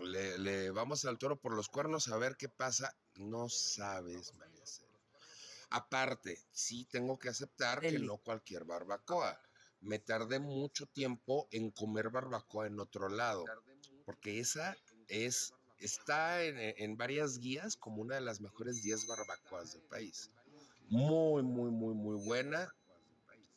[0.00, 2.96] Le, le vamos al toro por los cuernos a ver qué pasa.
[3.16, 4.88] No sabes, María Cel.
[5.70, 8.06] Aparte, sí tengo que aceptar que Deli.
[8.06, 9.40] no cualquier barbacoa.
[9.80, 13.44] Me tardé mucho tiempo en comer barbacoa en otro lado,
[14.04, 14.76] porque esa
[15.08, 20.30] es, está en, en varias guías como una de las mejores 10 barbacoas del país.
[20.88, 22.72] Muy, muy, muy, muy buena.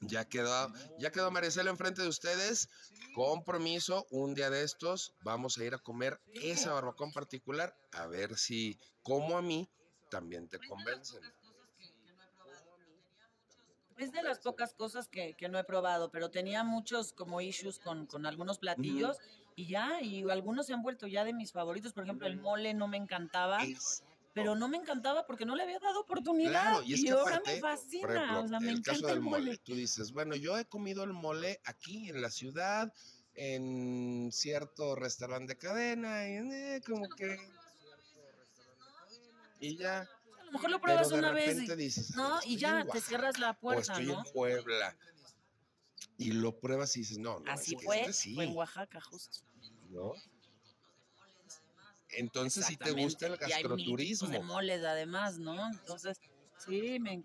[0.01, 2.69] Ya quedó, ya quedó Maricela enfrente de ustedes.
[3.15, 8.05] Compromiso, un día de estos vamos a ir a comer esa barbacoa en particular, a
[8.05, 9.67] ver si, como a mí,
[10.11, 11.21] también te convencen.
[13.97, 17.79] Es de las pocas cosas que, que no he probado, pero tenía muchos como issues
[17.79, 19.17] con, con algunos platillos
[19.57, 21.91] y ya, y algunos se han vuelto ya de mis favoritos.
[21.91, 24.03] Por ejemplo, el mole no me encantaba, Es-
[24.35, 26.51] pero no me encantaba porque no le había dado oportunidad.
[26.51, 29.07] Claro, y es que ahora aparte, me fascina, ejemplo, o sea, me el encanta caso
[29.07, 29.45] del el mole.
[29.45, 29.57] mole.
[29.57, 32.93] Tú dices, bueno, yo he comido el mole aquí en la ciudad,
[33.33, 37.39] en cierto restaurante de cadena, y eh, como que...
[39.59, 42.35] Y ya, A lo mejor lo pero pruebas de una vez, y- dices, ¿no?
[42.35, 44.19] "Ay, Y ya te cierras la o puerta, estoy ¿no?
[44.23, 44.95] en Puebla.
[46.17, 48.55] Y lo pruebas y dices, no, no, Así es que fue, este sí, fue en
[48.55, 49.39] Oaxaca, justo.
[49.89, 50.13] ¿no?
[52.09, 54.29] Entonces, si te gusta el Y hay mil gastroturismo.
[54.29, 55.67] de moles además, ¿no?
[55.71, 56.19] Entonces,
[56.57, 57.23] sí, me,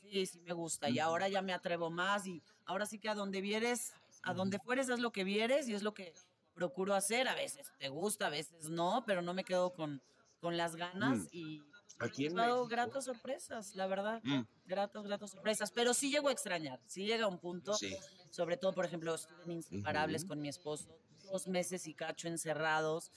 [0.00, 0.88] sí, sí me gusta.
[0.88, 4.58] Y ahora ya me atrevo más y ahora sí que a donde vieres, a donde
[4.60, 6.14] fueres es lo que vieres y es lo que
[6.54, 7.28] procuro hacer.
[7.28, 10.00] A veces te gusta, a veces no, pero no me quedo con,
[10.40, 11.28] con las ganas Mm.
[11.32, 11.62] y
[11.98, 14.20] Aquí en dado gratas sorpresas, la verdad.
[14.24, 15.70] Mm, Gratos, gratos sorpresas.
[15.70, 17.94] Pero sí llego a extrañar, sí llega un punto sí.
[18.30, 20.98] sobre todo, por ejemplo, estuve en Inseparables con mi esposo,
[21.30, 23.12] dos meses y cacho encerrados.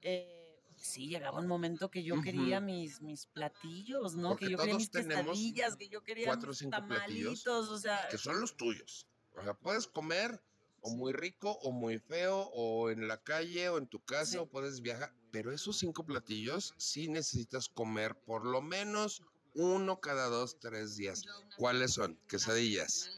[0.00, 4.30] Eh, sí, llegaba un momento que yo quería mis, mis platillos, ¿no?
[4.30, 7.78] Porque que yo quería mis quesadillas, que yo quería cuatro mis cinco platillos tamalitos, o
[7.78, 9.06] sea, que son los tuyos.
[9.36, 10.40] O sea, puedes comer
[10.86, 14.36] o muy rico o muy feo o en la calle o en tu casa Sí.
[14.36, 19.22] o puedes viajar, pero esos cinco platillos sí necesitas comer por lo menos
[19.54, 21.22] uno cada dos, tres días.
[21.56, 22.16] ¿Cuáles son?
[22.28, 23.10] Quesadillas.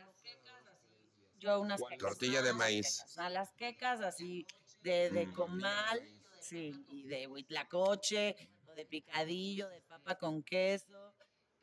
[1.39, 2.97] yo unas quecas, Tortilla de maíz.
[2.99, 4.47] quecas, sea, las quecas así
[4.83, 5.35] de, de Mm.
[5.35, 6.01] comal,
[6.41, 8.37] sí, y de huitlacoche,
[8.69, 11.15] o de picadillo, de papa con queso,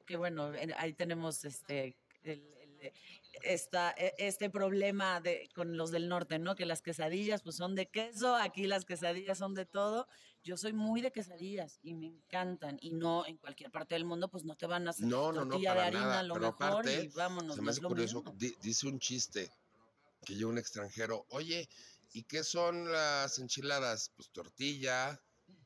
[0.06, 2.94] que bueno, en- ahí tenemos este el- el-
[3.41, 6.56] esta, e- este problema de, con los del norte, ¿no?
[6.56, 10.08] Que las quesadillas pues son de queso, aquí las quesadillas son de todo.
[10.43, 14.30] Yo soy muy de quesadillas y me encantan y no en cualquier parte del mundo
[14.30, 16.19] pues no te van a hacer No, no, no, tortilla de harina nada.
[16.19, 18.24] a lo Pero mejor aparte, y vámonos, Se me hace curioso,
[18.62, 19.50] dice un chiste
[20.26, 21.67] que llega un extranjero, oye,
[22.12, 24.12] ¿y qué son las enchiladas?
[24.15, 25.19] Pues tortilla,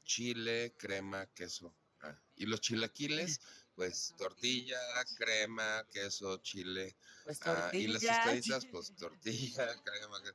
[0.03, 1.75] chile, crema, queso.
[2.01, 3.39] Ah, Y los chilaquiles,
[3.77, 4.79] pues tortilla,
[5.15, 6.95] crema, queso, chile.
[7.23, 10.21] Pues Ah, y las tostaditas, pues tortilla, crema.
[10.23, 10.31] que-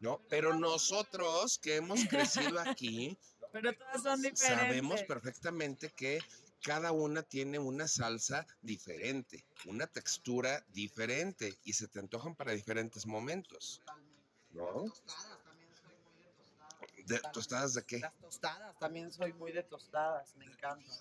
[0.00, 3.16] No, pero nosotros que hemos crecido aquí,
[3.52, 4.46] pero todas son diferentes.
[4.46, 6.18] sabemos perfectamente que
[6.62, 13.04] cada una tiene una salsa diferente, una textura diferente y se te antojan para diferentes
[13.06, 13.82] momentos.
[14.52, 14.86] ¿No?
[17.04, 17.98] ¿De, ¿Tostadas de qué?
[17.98, 20.96] Las tostadas, también soy muy de tostadas, me encantan.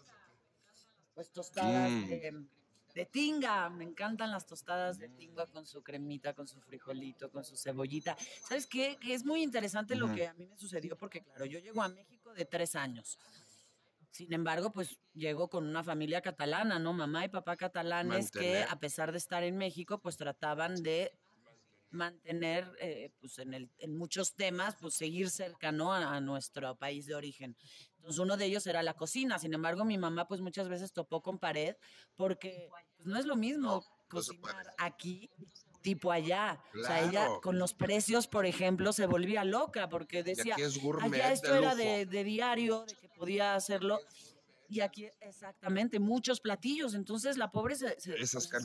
[1.18, 2.10] Pues tostadas Mm.
[2.10, 2.46] de,
[2.94, 7.44] de tinga, me encantan las tostadas de tinga con su cremita, con su frijolito, con
[7.44, 8.16] su cebollita.
[8.48, 8.98] ¿Sabes qué?
[9.02, 11.90] Que es muy interesante lo que a mí me sucedió porque, claro, yo llego a
[11.90, 13.18] México de tres años.
[14.12, 16.94] Sin embargo, pues llego con una familia catalana, ¿no?
[16.94, 21.12] Mamá y papá catalanes que, a pesar de estar en México, pues trataban de
[21.90, 27.08] mantener, eh, pues en, el, en muchos temas, pues seguir cercano a, a nuestro país
[27.08, 27.56] de origen.
[28.08, 29.38] Entonces uno de ellos era la cocina.
[29.38, 31.76] Sin embargo, mi mamá pues muchas veces topó con pared
[32.16, 35.30] porque pues, no es lo mismo no cocinar aquí
[35.82, 36.58] tipo allá.
[36.74, 40.82] O sea, ella con los precios, por ejemplo, se volvía loca porque decía, aquí es
[40.82, 44.00] gourmet allá esto de era de, de diario, de que podía hacerlo.
[44.70, 46.94] Y aquí, exactamente, muchos platillos.
[46.94, 48.16] Entonces la pobre se, se-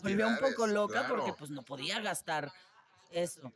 [0.02, 2.52] volvió un poco loca porque pues no podía gastar
[3.11, 3.52] eso,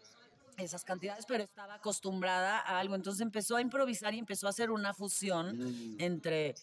[0.57, 2.95] esas cantidades, pero estaba acostumbrada a algo.
[2.95, 6.55] Entonces empezó a improvisar y empezó a hacer una fusión Mm, entre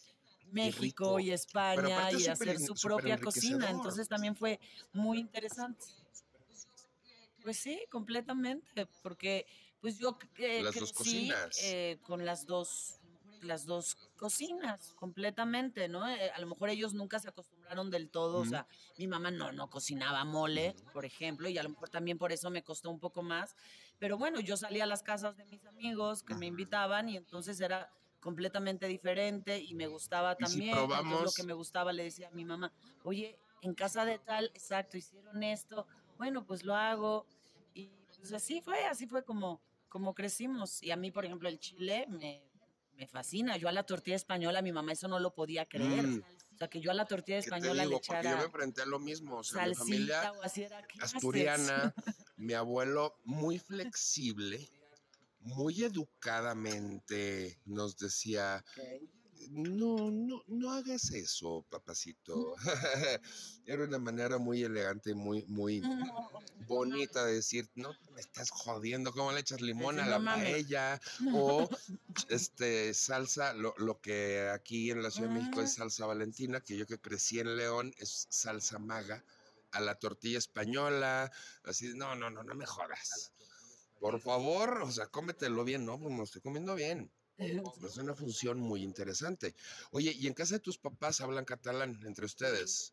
[0.52, 3.70] México y España y hacer su propia cocina.
[3.70, 4.60] Entonces también fue
[4.92, 5.84] muy interesante.
[7.42, 9.46] Pues sí, completamente, porque
[9.80, 11.30] pues yo eh, Las crecí
[11.62, 13.00] eh, con las dos
[13.42, 16.08] las dos cocinas completamente, ¿no?
[16.08, 19.52] Eh, a lo mejor ellos nunca se acostumbraron del todo, o sea, mi mamá no
[19.52, 22.98] no cocinaba mole, por ejemplo, y a lo mejor también por eso me costó un
[22.98, 23.54] poco más,
[23.98, 27.60] pero bueno, yo salía a las casas de mis amigos que me invitaban y entonces
[27.60, 30.68] era completamente diferente y me gustaba Y si también.
[30.70, 34.18] entonces lo probamos- que me gustaba le decía a mi mamá, oye, en casa de
[34.18, 35.86] tal, exacto, hicieron esto,
[36.18, 37.26] bueno, pues lo hago.
[37.74, 40.82] Y pues así fue, así fue como, como crecimos.
[40.82, 42.42] Y a mí, por ejemplo, el chile me,
[42.96, 43.56] me fascina.
[43.56, 46.06] Yo a la tortilla española, mi mamá eso no lo podía creer.
[46.06, 46.22] Mm.
[46.54, 47.90] O sea, que yo a la tortilla ¿Qué te española le?
[47.90, 49.38] Porque yo me echara enfrenté a lo mismo.
[49.38, 50.82] O sea, mi familia o así era.
[50.86, 51.20] ¿qué haces?
[52.44, 54.68] mi abuelo muy flexible,
[55.40, 58.64] muy educadamente nos decía,
[59.50, 62.54] no, no, no hagas eso, papacito.
[63.66, 65.82] Era una manera muy elegante y muy, muy
[66.68, 71.00] bonita de decir, no me estás jodiendo, ¿cómo le echas limón a la paella?
[71.34, 71.68] O
[72.28, 75.76] este salsa, lo, lo que aquí en la Ciudad de México es Ah.
[75.76, 79.24] salsa valentina, que yo que crecí en León es salsa maga,
[79.74, 81.30] a la tortilla española,
[81.64, 83.32] así, no, no, no, no me jodas.
[84.00, 85.98] Por favor, o sea, cómetelo bien, ¿no?
[85.98, 87.10] Pues me estoy comiendo bien.
[87.36, 89.54] Es una función muy interesante.
[89.90, 92.92] Oye, ¿y en casa de tus papás hablan catalán entre ustedes?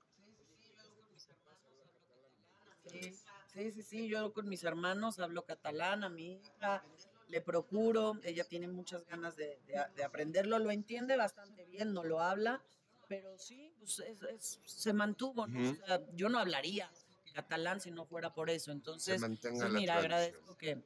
[3.53, 6.83] Sí, sí, sí, yo con mis hermanos hablo catalán, a mi hija
[7.27, 9.59] le procuro, ella tiene muchas ganas de
[10.03, 12.63] aprenderlo, lo entiende bastante bien, no lo habla,
[13.11, 15.59] pero sí, pues es- es- se mantuvo, ¿no?
[15.59, 15.81] Ujú.
[15.83, 16.89] O sea, yo no hablaría
[17.33, 20.81] catalán si no fuera por eso, entonces, pues mira, agradezco que,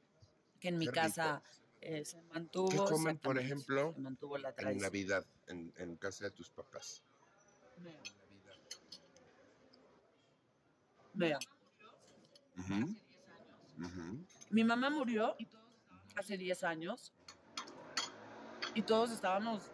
[0.59, 1.43] que en mi casa
[1.81, 2.69] eh, se mantuvo.
[2.69, 4.79] ¿Qué comen, por ejemplo, Se mantuvo la En.
[4.79, 7.03] Navidad, en, en casa de tus papás.
[7.77, 8.01] Vea,
[11.13, 11.39] vea.
[12.57, 12.95] Ujú,
[13.85, 14.25] ujú.
[14.49, 15.35] Mi mamá murió
[16.15, 17.13] hace 10 años
[18.73, 19.71] y todos estábamos,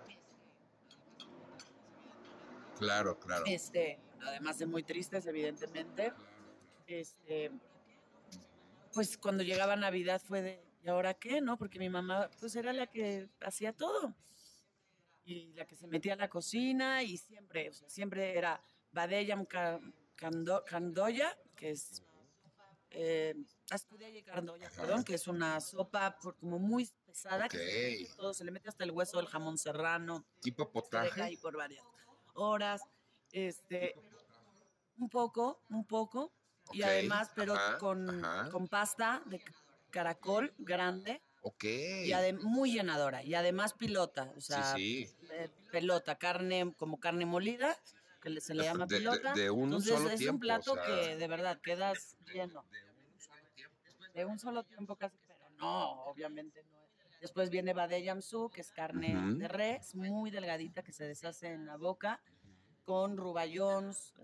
[2.81, 3.43] Claro, claro.
[3.45, 6.13] este, además de muy tristes, evidentemente.
[6.87, 7.51] Este,
[8.93, 11.41] pues cuando llegaba Navidad fue de, ¿y ahora qué?
[11.41, 11.57] ¿No?
[11.57, 14.15] Porque mi mamá, pues era la que hacía todo.
[15.23, 18.59] Y la que se metía a la cocina y siempre, o sea, siempre era
[18.91, 19.79] Badeyam Ca-
[20.15, 22.01] Cando- Candoya, que es
[22.89, 23.35] eh,
[24.13, 27.99] y Candoya, perdón, que es una sopa por- como muy pesada, que se le Ok.
[28.01, 31.37] mete todo, se le mete hasta el hueso del jamón serrano, Tipo potaje.
[31.41, 31.85] por varias
[32.35, 32.81] horas,
[33.31, 33.95] este,
[34.97, 36.31] un poco, un poco,
[36.71, 38.49] y además, pero ajá, con, ajá.
[38.49, 39.41] con pasta de
[39.89, 41.63] caracol grande Ok.
[41.63, 42.13] y
[42.43, 45.15] muy llenadora, y además pilota, o sea, sí, sí.
[45.31, 47.75] eh, pelota, carne como carne molida,
[48.21, 49.33] que se le llama De- de- pilota.
[49.33, 50.85] de un Entonces solo es tiempo, un plato o sea.
[50.85, 52.63] que de verdad quedas lleno.
[54.13, 56.80] De un solo tiempo casi, pero no, obviamente no.
[57.21, 61.77] Después viene Badeyamsu, que es carne de res, muy delgadita, que se deshace en la
[61.77, 62.19] boca,
[62.83, 63.15] con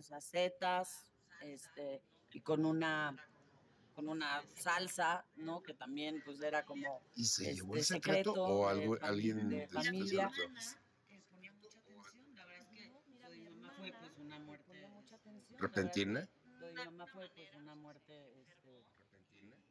[0.01, 1.05] sea, setas,
[1.41, 2.01] este,
[2.33, 3.15] y con una
[3.93, 5.61] con una salsa, ¿no?
[5.63, 9.49] Que también pues era como ¿Y se llevó el este, secreto, secreto o algo- alguien
[9.49, 10.29] de después familia.
[10.29, 10.49] se lo-
[11.09, 12.35] les ponía mucha atención.
[12.35, 12.91] La verdad es que
[13.23, 14.73] lo de mi mamá fue pues una muerte
[15.57, 16.29] ¿Repentina?
[16.59, 18.83] Lo de mi mamá fue pues una muerte este,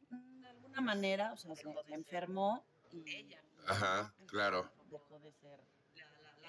[0.09, 3.35] mm, de alguna manera, o sea, se, se enfermó y
[3.67, 4.71] Ajá, claro.
[4.89, 5.59] dejó de ser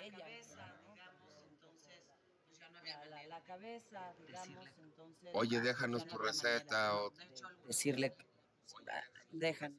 [0.03, 0.95] ella, ¿no?
[1.51, 2.03] Entonces,
[2.47, 6.97] pues ya no había la, la cabeza, digamos, entonces Oye, ya déjanos no tu receta
[6.97, 8.17] o- de decirle
[8.91, 9.79] "Ah, déjanos.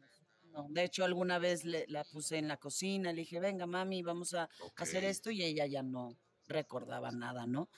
[0.52, 4.02] No, de hecho alguna vez le, la puse en la cocina, le dije, venga mami,
[4.02, 6.18] vamos a hacer esto y ella ya no
[6.48, 7.70] recordaba nada, ¿no?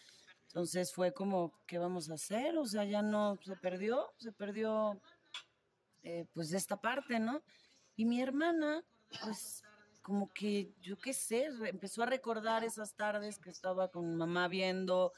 [0.48, 2.58] Entonces fue como, ¿qué vamos a hacer?
[2.58, 5.02] O sea, ya no, se perdió, se perdió
[6.04, 7.44] eh, pues esta parte, ¿no?
[7.96, 8.84] Y mi hermana,
[9.24, 9.64] pues
[10.02, 15.14] como que, yo qué sé, empezó a recordar esas tardes que estaba con mamá viendo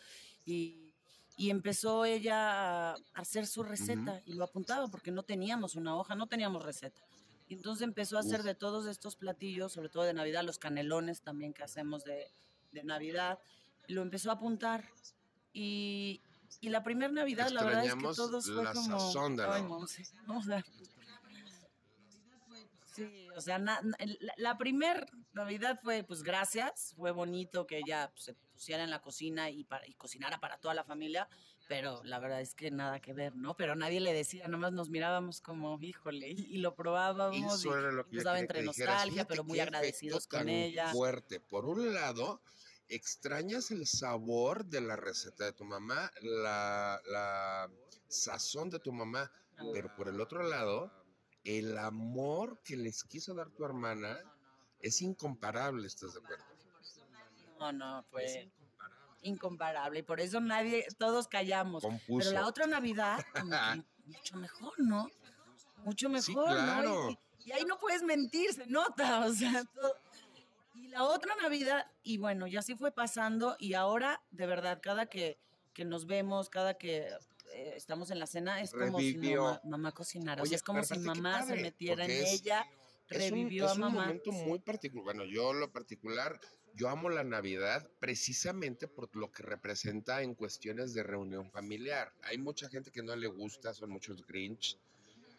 [0.45, 0.93] y,
[1.37, 6.15] y empezó ella a hacer su receta y lo apuntaba porque no teníamos una hoja,
[6.15, 7.01] no teníamos receta.
[7.47, 8.45] Y entonces empezó a hacer Uf.
[8.45, 12.31] de todos estos platillos, sobre todo de Navidad, los canelones también que hacemos de,
[12.71, 13.39] de Navidad,
[13.87, 14.89] lo empezó a apuntar.
[15.53, 16.21] Y,
[16.61, 18.97] y la primera Navidad, la verdad es que Extrañamos todos fue como...
[19.53, 19.63] "Ay,
[20.27, 20.37] ¿no?
[20.39, 20.63] O sea,
[22.93, 23.81] Sí, o sea, na-
[24.19, 28.89] la, la primer Navidad fue, pues gracias, fue bonito que ella pues, se pusiera en
[28.91, 31.27] la cocina y, para, y cocinara para toda la familia,
[31.67, 33.55] pero la verdad es que nada que ver, ¿no?
[33.55, 37.79] Pero nadie le decía, nomás nos mirábamos como, híjole, y, y lo probábamos, Eso y,
[37.79, 38.95] era lo que y nos daba que entre dijeras.
[38.95, 40.91] nostalgia, pero muy agradecidos con tan ella.
[40.91, 41.39] fuerte.
[41.39, 42.41] Por un lado,
[42.89, 47.69] extrañas el sabor de la receta de tu mamá, la, la
[48.07, 49.31] sazón de tu mamá,
[49.73, 50.91] pero por el otro lado,
[51.43, 54.17] el amor que les quiso dar tu hermana
[54.79, 56.43] es incomparable, ¿estás de acuerdo?
[57.59, 58.49] No, no, fue
[59.21, 61.81] incomparable, y por eso nadie, todos callamos.
[61.81, 62.29] Compuso.
[62.29, 63.23] Pero la otra Navidad,
[64.05, 65.09] mucho mejor, ¿no?
[65.85, 66.45] Mucho mejor, Sí, ¿no?
[66.45, 67.09] claro.
[67.09, 69.95] Y, y ahí no puedes mentir, se nota, o sea, todo.
[70.75, 75.05] Y la otra Navidad, y bueno, ya así fue pasando, y ahora, de verdad, cada
[75.05, 75.37] que,
[75.73, 77.09] que nos vemos, cada que
[77.53, 79.43] eh, estamos en la cena, es como si Revivió.
[79.43, 80.41] mamá, mamá cocinara.
[80.41, 82.65] o Oye, sea, es como si mamá se padre, metiera en es- ella
[83.09, 84.01] es un, revivió es a un mamá.
[84.05, 85.03] momento muy particular.
[85.05, 86.39] Bueno, yo lo particular,
[86.75, 92.11] yo amo la Navidad precisamente por lo que representa en cuestiones de reunión familiar.
[92.23, 94.77] Hay mucha gente que no le gusta, son muchos Grinch.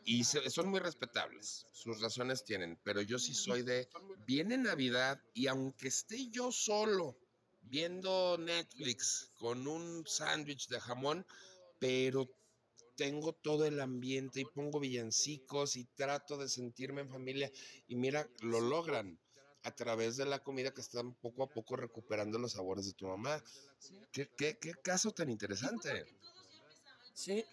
[0.07, 3.89] Y se- son muy respetables, sus razones tienen, pero yo sí soy de,
[4.27, 7.17] viene Navidad y aunque esté yo solo
[7.62, 11.25] viendo Netflix con un sándwich de jamón,
[11.79, 12.29] pero
[12.97, 17.51] tengo todo el ambiente y pongo villancicos y trato de sentirme en familia
[17.89, 19.18] y mira, lo logran
[19.64, 23.07] a través de la comida que están poco a poco recuperando los sabores de tu
[23.09, 23.43] mamá.
[24.12, 26.05] ¿Qué, qué- qué caso tan interesante?
[27.14, 27.45] Sí.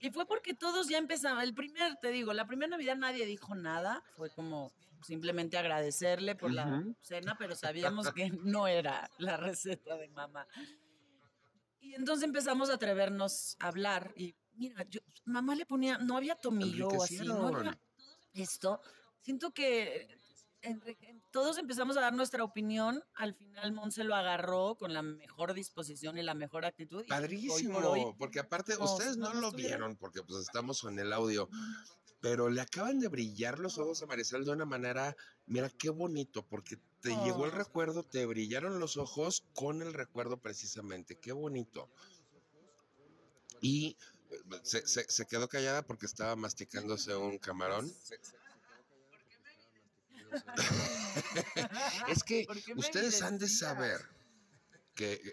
[0.00, 1.42] Y fue porque todos ya empezaban.
[1.42, 4.02] El primer, te digo, la primera Navidad nadie dijo nada.
[4.16, 4.72] Fue como
[5.04, 10.46] simplemente agradecerle por la cena, pero sabíamos que no era la receta de mamá.
[11.80, 14.12] Y entonces empezamos a atrevernos a hablar.
[14.16, 17.78] Y mira, yo, mamá le ponía, no había tomillo o así, no había
[18.32, 18.80] esto.
[19.20, 20.08] Siento que
[21.30, 23.02] todos empezamos a dar nuestra opinión.
[23.14, 26.98] Al final Monse lo agarró con la mejor disposición y la mejor actitud.
[26.98, 30.82] hoy Padrísimo, por hoy porque aparte no, ustedes no no lo vieron porque pues estamos
[30.84, 31.48] en el audio,
[32.20, 35.16] pero le acaban de brillar los ojos a Marisol de una manera,
[35.46, 37.56] mira qué bonito, porque te llegó el Oh.
[37.56, 41.88] recuerdo, te brillaron los ojos con el recuerdo precisamente, qué bonito.
[43.60, 43.96] Y
[44.30, 47.92] eh, se, se- se quedó callada porque estaba masticándose un camarón.
[52.08, 54.00] Es que ¿Por qué me ustedes han de saber
[54.94, 55.32] que eh,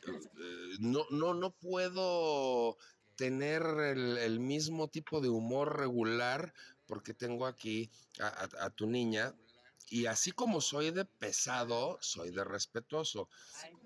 [0.79, 2.77] no, no, no puedo
[3.15, 6.53] tener el, el mismo tipo de humor regular
[6.88, 9.33] porque tengo aquí a, a- a tu niña
[9.89, 13.29] y así como soy de pesado, soy de respetuoso,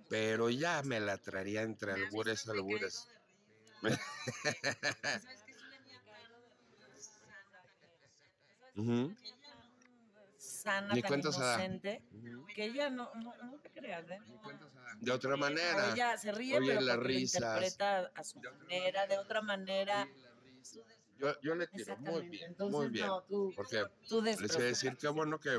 [0.09, 3.07] pero ya me la traería entre albures, albures.
[8.75, 9.13] Ujú,
[10.37, 12.01] sana, Ni tan inocente,
[12.55, 14.19] que ella no, no, no te creas, ¿eh?
[14.99, 15.93] De otra manera.
[15.93, 17.41] Ella se ríe, Oye, pero las risas.
[17.41, 20.07] interpreta a su manera, de otra manera.
[21.19, 23.07] Yo, yo le tiro muy bien, Entonces, muy bien.
[23.07, 25.57] no, tú, Porque tú les iba a decir qué bueno que,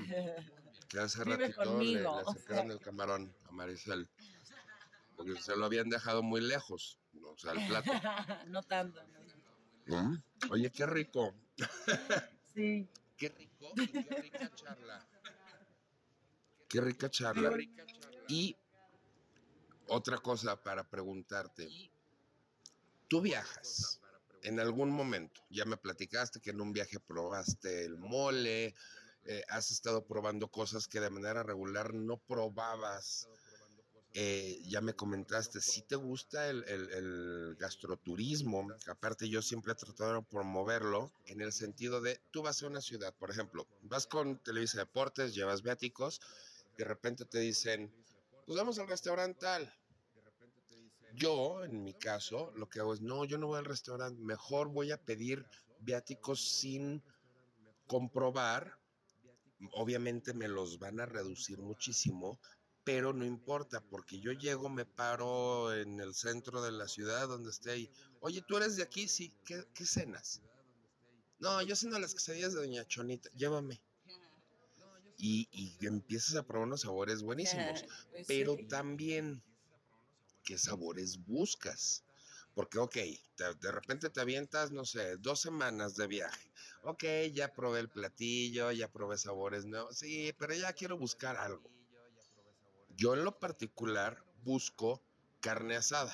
[0.88, 2.04] que hace ratito le, le
[2.46, 2.62] sea.
[2.62, 4.08] el camarón a Maricel.
[5.16, 7.90] Porque se lo habían dejado muy lejos, o sea, el plato.
[8.48, 9.00] no tanto.
[9.86, 10.16] Mm,
[10.50, 11.34] Oye, qué rico,
[12.54, 12.88] Sí.
[13.18, 15.06] qué rico, qué rica charla.
[16.68, 17.50] Qué rica charla.
[18.28, 18.56] Y
[19.88, 21.68] otra cosa para preguntarte.
[23.08, 24.00] Tú viajas
[24.42, 25.42] en algún momento.
[25.50, 28.74] Ya me platicaste que en un viaje probaste el mole,
[29.24, 33.28] eh, has estado probando cosas que de manera regular no probabas.
[34.12, 40.22] Eh, ya me comentaste, si te gusta el, gastroturismo, aparte yo siempre he tratado de
[40.22, 44.78] promoverlo en el sentido de, tú vas a una ciudad, por ejemplo, vas con Televisa
[44.78, 46.20] Deportes, llevas viáticos,
[46.76, 47.92] de repente te dicen,
[48.46, 49.72] pues vamos al restaurante tal.
[51.14, 54.68] Yo, en mi caso, lo que hago es, no, yo no voy al restaurante, mejor
[54.68, 55.44] voy a pedir
[55.80, 57.02] viáticos sin
[57.86, 58.78] comprobar.
[59.72, 62.40] Obviamente me los van a reducir muchísimo,
[62.84, 67.50] pero no importa, porque yo llego, me paro en el centro de la ciudad donde
[67.50, 67.90] esté ahí.
[68.20, 69.08] Oye, ¿tú eres de aquí?
[69.08, 69.34] Sí.
[69.44, 70.40] ¿Qué, qué cenas?
[71.38, 73.82] No, yo ceno las quesadillas de Doña Chonita, llévame.
[75.22, 79.42] Y, y empiezas a probar unos sabores buenísimos Pues pero también
[80.50, 82.02] qué sabores buscas.
[82.56, 82.96] Porque, ok,
[83.36, 86.50] te- de repente te avientas, no sé, dos semanas de viaje.
[86.82, 89.96] Ok, ya probé el platillo, ya probé sabores nuevos.
[89.96, 91.70] Sí, pero ya quiero buscar algo.
[92.96, 95.00] Yo en lo particular busco
[95.40, 96.12] carne asada.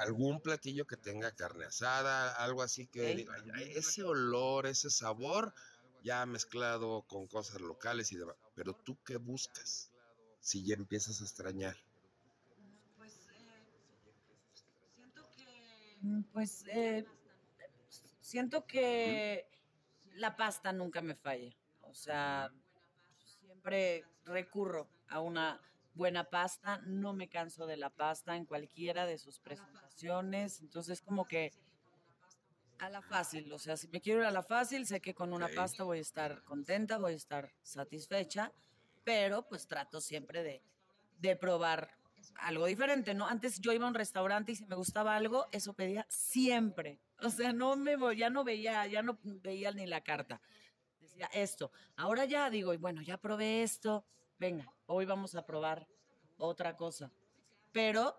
[0.00, 3.16] Algún platillo que tenga carne asada, algo así que Ok.
[3.16, 5.54] diga, "Ay, ese olor, ese sabor,
[6.02, 8.34] ya mezclado con cosas locales y demás.
[8.56, 9.92] Pero tú qué buscas
[10.40, 11.76] si ya empiezas a extrañar.
[16.32, 17.06] Pues eh,
[18.20, 19.46] siento que
[20.14, 21.54] la pasta nunca me falla.
[21.82, 22.50] O sea,
[23.24, 25.60] siempre recurro a una
[25.94, 26.78] buena pasta.
[26.84, 30.60] No me canso de la pasta en cualquiera de sus presentaciones.
[30.60, 31.52] Entonces, como que
[32.78, 33.52] a la fácil.
[33.52, 35.98] O sea, si me quiero ir a la fácil, sé que con una pasta voy
[35.98, 38.52] a estar contenta, voy a estar satisfecha.
[39.04, 40.62] Pero pues trato siempre de,
[41.18, 41.95] de probar
[42.36, 43.26] algo diferente, ¿no?
[43.26, 47.00] Antes yo iba a un restaurante y si me gustaba algo, eso pedía siempre.
[47.20, 50.40] O sea, no me voy, ya no veía, ya no veía ni la carta.
[51.00, 51.70] Decía esto.
[51.96, 54.04] Ahora ya digo, y bueno, ya probé esto.
[54.38, 55.86] Venga, hoy vamos a probar
[56.36, 57.10] otra cosa.
[57.72, 58.18] Pero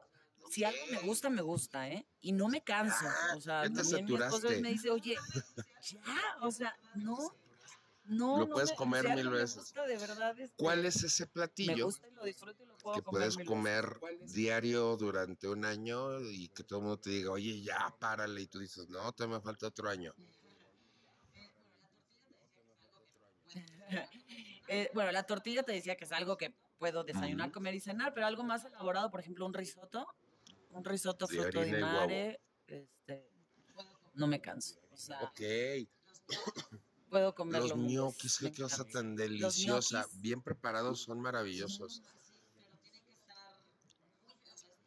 [0.49, 2.05] si algo me gusta, me gusta, ¿eh?
[2.21, 3.05] Y no me canso.
[3.35, 5.15] O sea, también mi esposo me dice, oye,
[5.81, 6.01] ya,
[6.41, 7.17] o sea, no.
[8.07, 9.57] No, Lo no puedes me- comer si algo mil veces.
[9.57, 12.77] gusta, de verdad, este, ¿Cuál es ese Me platillo gusta y lo disfruto y lo
[12.77, 17.09] puedo que comer puedes comer diario durante un año y que todo el mundo te
[17.09, 18.41] diga, oye, ya párale?
[18.41, 20.13] Y tú dices, no, todavía me falta otro año.
[24.69, 28.13] Eh, bueno, la tortilla te decía que es algo que puedo desayunar, comer y cenar,
[28.13, 30.05] pero algo más elaborado, por ejemplo, un risotto,
[30.71, 31.79] un risotto De fruto huevo.
[31.79, 33.29] mare, este,
[34.15, 34.77] no me canso.
[34.91, 35.39] O sea, Ok,
[37.09, 37.67] puedo comerlo.
[37.69, 40.05] los ñoquis, qué cosa tan deliciosa.
[40.15, 42.01] Bien preparados, son maravillosos.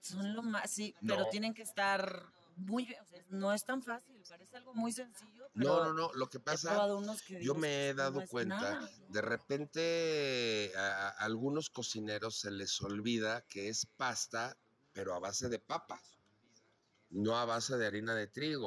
[0.01, 3.01] Son lo más, sí, pero tienen que estar muy bien.
[3.01, 5.49] O sea, no es tan fácil, parece algo muy sencillo.
[5.55, 6.87] Pero No, no, no, lo que pasa,
[7.27, 8.91] que yo digo, me he "Esto no dado cuenta, nada".
[9.09, 14.57] de repente a, a algunos cocineros se les olvida que es pasta,
[14.93, 16.03] pero a base de papas,
[17.11, 18.67] no a base de harina de trigo.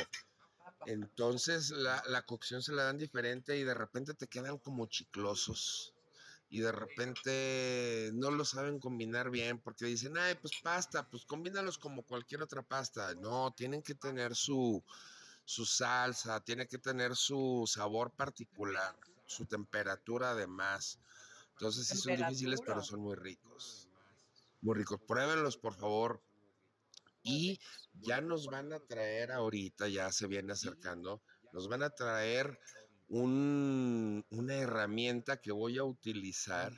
[0.86, 5.93] Entonces la, la cocción se la dan diferente y de repente te quedan como chiclosos.
[6.49, 11.79] Y de repente no lo saben combinar bien porque dicen, ay, pues pasta, pues combínalos
[11.79, 13.15] como cualquier otra pasta.
[13.15, 14.84] No, tienen que tener su,
[15.45, 20.99] su salsa, tiene que tener su sabor particular, su temperatura además.
[21.53, 23.89] Entonces sí son difíciles, pero son muy ricos.
[24.61, 24.99] Muy ricos.
[25.07, 26.21] Pruébenlos, por favor.
[27.24, 27.59] Y
[27.93, 31.21] ya nos van a traer ahorita, ya se viene acercando,
[31.53, 32.59] nos van a traer
[33.07, 36.71] un- una herramienta que voy a utilizar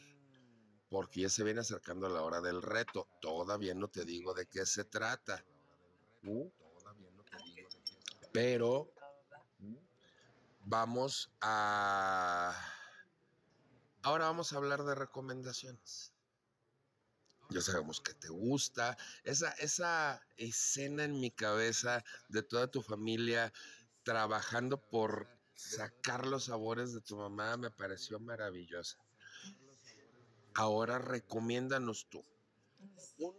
[0.89, 3.07] porque ya se viene acercando la hora del reto.
[3.19, 5.43] Todavía no te digo de qué se trata.
[6.23, 6.49] Uh,
[8.31, 8.91] Pero
[10.65, 12.53] vamos a...
[14.03, 16.14] Ahora vamos a hablar de recomendaciones.
[17.49, 18.97] Ya sabemos que te gusta.
[19.23, 23.53] Esa, esa escena en mi cabeza de toda tu familia
[24.03, 28.97] trabajando por sacar los sabores de tu mamá me pareció maravillosa.
[30.53, 32.23] Ahora recomiéndanos tú.
[33.17, 33.35] Un,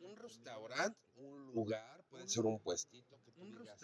[0.00, 3.80] un restaurante, un lugar, puede ser un puestito que tú digas,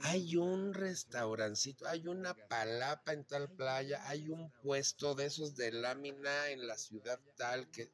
[0.00, 5.72] Hay un restaurancito, hay una palapa en tal playa, hay un puesto de esos de
[5.72, 7.90] lámina en la ciudad tal que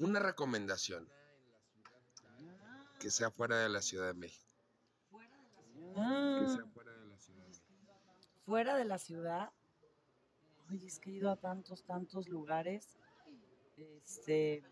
[0.00, 1.08] una recomendación
[2.98, 4.46] que sea fuera de la Ciudad de México.
[5.10, 7.66] Que sea fuera de la Ciudad de México.
[8.44, 9.50] fuera de la ciudad.
[10.70, 12.96] Oye, es que he ido a tantos, tantos lugares.
[13.76, 14.62] Este.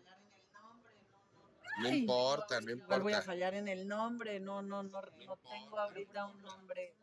[1.79, 3.21] No Ay, importa, no Igual voy a importa.
[3.21, 6.95] fallar en el nombre, no, no, no, no tengo ahorita un nombre.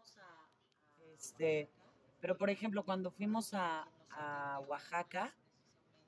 [1.15, 1.71] Este,
[2.21, 5.35] pero por ejemplo, cuando fuimos a, a Oaxaca,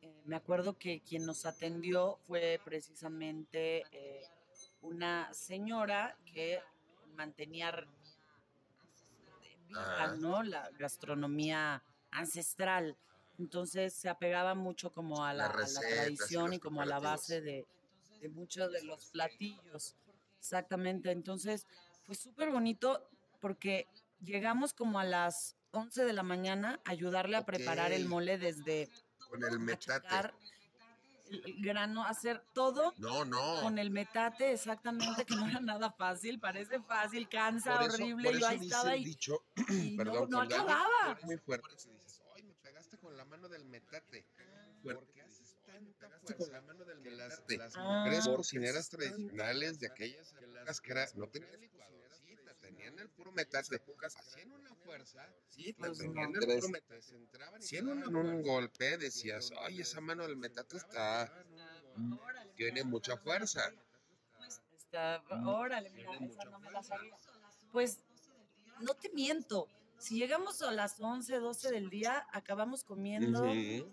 [0.05, 4.23] eh, me acuerdo que quien nos atendió fue precisamente eh,
[4.83, 6.61] una señora que
[7.17, 7.73] mantenía
[9.67, 10.15] viva.
[10.19, 10.43] ¿no?
[10.43, 12.97] La gastronomía ancestral.
[13.39, 17.67] Entonces se apegaba mucho como a la, a tradición y como a la base de,
[18.21, 19.97] de muchos de los platillos.
[20.39, 21.13] Exactamente.
[21.13, 21.67] Entonces
[22.03, 23.09] fue súper bonito
[23.41, 23.89] porque
[24.23, 28.89] llegamos como a las 11 de la mañana a ayudarle a preparar el mole desde
[29.41, 30.07] Con el metate.
[30.07, 30.35] machacar
[31.31, 33.61] el grano, hacer todo No, no.
[33.63, 38.25] con el metate, exactamente, que no era nada fácil, parece fácil, cansa, Por eso- horrible,
[38.25, 41.19] por yo eso ahí dice estaba el y, dicho, y no, perdón, no alguien acababa.
[41.19, 44.27] es muy fuerte, se dices, ay, me pegaste con la mano del metate.
[44.83, 47.57] ¿Por qué haces tanta fuerza con la mano del metate?
[47.57, 48.05] Las Ah.
[48.05, 51.94] mujeres cocineras tradicionales de aquellas épocas que era, no tenían licuadorcita,
[52.75, 53.81] tenían el puro metate.
[54.19, 56.41] Hacían una fuerza, sí, Pues tenían no.
[56.41, 57.03] el puro metate.
[57.03, 61.33] Se entraban y Hacían un, un golpe, decías, ay, esa mano del metate está,
[62.57, 63.73] tiene mucha fuerza.
[64.77, 67.17] Está, órale, mira, esa no me la sabía.
[67.73, 67.99] Pues,
[68.81, 69.69] no te miento,
[69.99, 73.93] si llegamos a las 11, 12 del día, acabamos comiendo Ujú.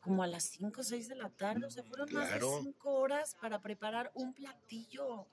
[0.00, 2.60] como a las 5, 6 de la tarde, o sea, fueron más de Claro.
[2.62, 5.26] 5 horas para preparar un platillo,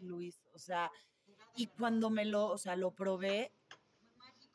[0.00, 0.90] Luis, o sea,
[1.56, 3.52] y cuando me lo, o sea, lo probé,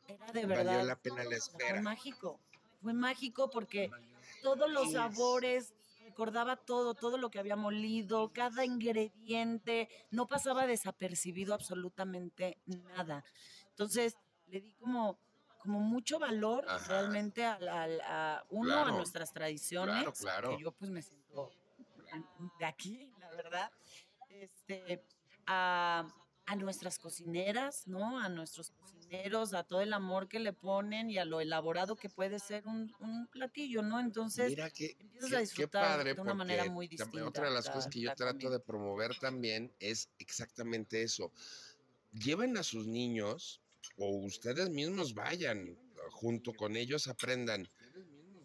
[0.06, 0.84] era de Valió verdad.
[0.84, 1.80] la pena la Fue espera.
[1.80, 2.40] mágico,
[2.80, 3.90] fue mágico porque
[4.42, 10.66] todos los Es- sabores, recordaba todo, todo lo que había molido, cada ingrediente, no pasaba
[10.66, 13.24] desapercibido absolutamente nada.
[13.70, 14.16] Entonces,
[14.48, 15.18] le di como,
[15.58, 16.88] como mucho valor Ajá.
[16.88, 17.58] realmente a,
[18.04, 18.96] a uno, a Claro.
[18.96, 20.50] nuestras tradiciones, Claro, claro.
[20.50, 21.50] que yo pues me siento
[22.58, 23.72] de aquí, la verdad,
[24.28, 25.02] este,
[25.46, 26.06] a,
[26.52, 28.18] a nuestras cocineras, ¿no?
[28.20, 32.10] A nuestros cocineros, a todo el amor que le ponen y a lo elaborado que
[32.10, 33.98] puede ser un, un platillo, ¿no?
[33.98, 37.26] Entonces, Mira que, empiezas a disfrutar padre de una manera muy distinta.
[37.26, 41.32] Otra de las la- cosas que yo trato de promover también es exactamente eso.
[42.12, 43.62] Lleven a sus niños
[43.96, 45.78] o ustedes mismos vayan,
[46.10, 47.66] junto con ellos aprendan.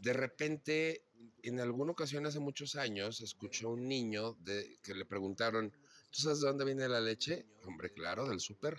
[0.01, 1.01] De repente,
[1.43, 5.73] en alguna ocasión hace muchos años, escuché a un niño de, que le preguntaron,
[6.11, 7.45] ¿tú sabes de dónde viene la leche?
[7.65, 8.77] Hombre, claro, del súper.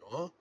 [0.00, 0.34] No,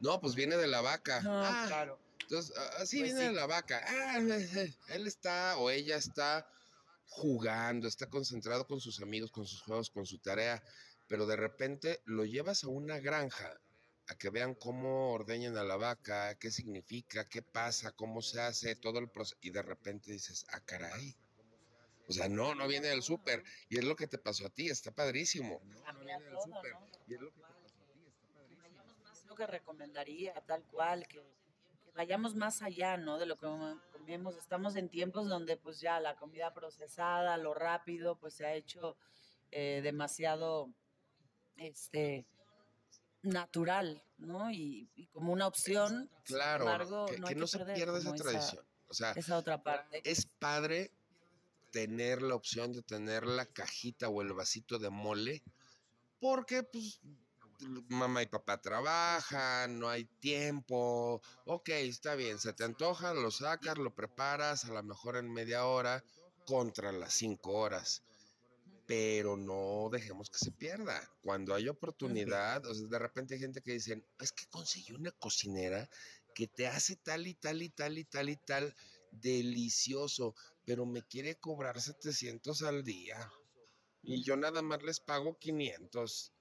[0.00, 1.20] no, pues viene de la vaca.
[1.22, 1.98] No, "Ah, claro.
[2.20, 3.26] entonces, ah, así Pues viene sí.
[3.28, 3.82] de la vaca.
[3.86, 6.46] Ah, él está o ella está
[7.06, 10.62] jugando, está concentrado con sus amigos, con sus juegos, con su tarea,
[11.08, 13.58] pero de repente lo llevas a una granja
[14.08, 18.76] a que vean cómo ordeñan a la vaca, qué significa, qué pasa, cómo se hace,
[18.76, 21.14] todo el proceso, y de repente dices, ah, caray.
[22.08, 23.44] O sea, no, no viene del súper.
[23.68, 25.60] Y es lo que te pasó a ti, está padrísimo.
[25.64, 26.72] No, no viene del súper.
[27.06, 28.82] Y es lo que te pasó a ti, está padrísimo.
[29.12, 31.20] Es lo que recomendaría, tal cual, que,
[31.84, 33.18] que vayamos más allá, ¿no?
[33.18, 33.46] De lo que
[33.92, 34.36] comemos.
[34.36, 38.96] Estamos en tiempos donde pues ya la comida procesada, lo rápido, pues se ha hecho
[39.50, 40.72] eh, demasiado,
[41.56, 42.26] este,
[43.22, 44.50] natural, ¿no?
[44.50, 48.64] Y, y como una opción, Claro, embargo, que, no que no se pierda esa tradición.
[48.88, 50.00] O sea, esa otra parte.
[50.04, 50.90] es padre
[51.70, 55.42] tener la opción de tener la cajita o el vasito de mole,
[56.20, 57.00] porque pues
[57.88, 63.78] mamá y papá trabajan, no hay tiempo, ok, está bien, se te antoja, lo sacas,
[63.78, 66.04] lo preparas, a lo mejor en media hora,
[66.46, 68.02] contra las cinco horas.
[68.86, 70.98] Pero no dejemos que se pierda.
[71.20, 75.10] Cuando hay oportunidad, o sea, de repente hay gente que dicen, es que conseguí una
[75.10, 75.90] cocinera
[76.34, 78.74] que te hace tal y tal y tal y tal y tal
[79.10, 80.34] delicioso,
[80.68, 83.32] pero me quiere cobrar 700 al día.
[84.02, 86.34] Y yo nada más les pago 500.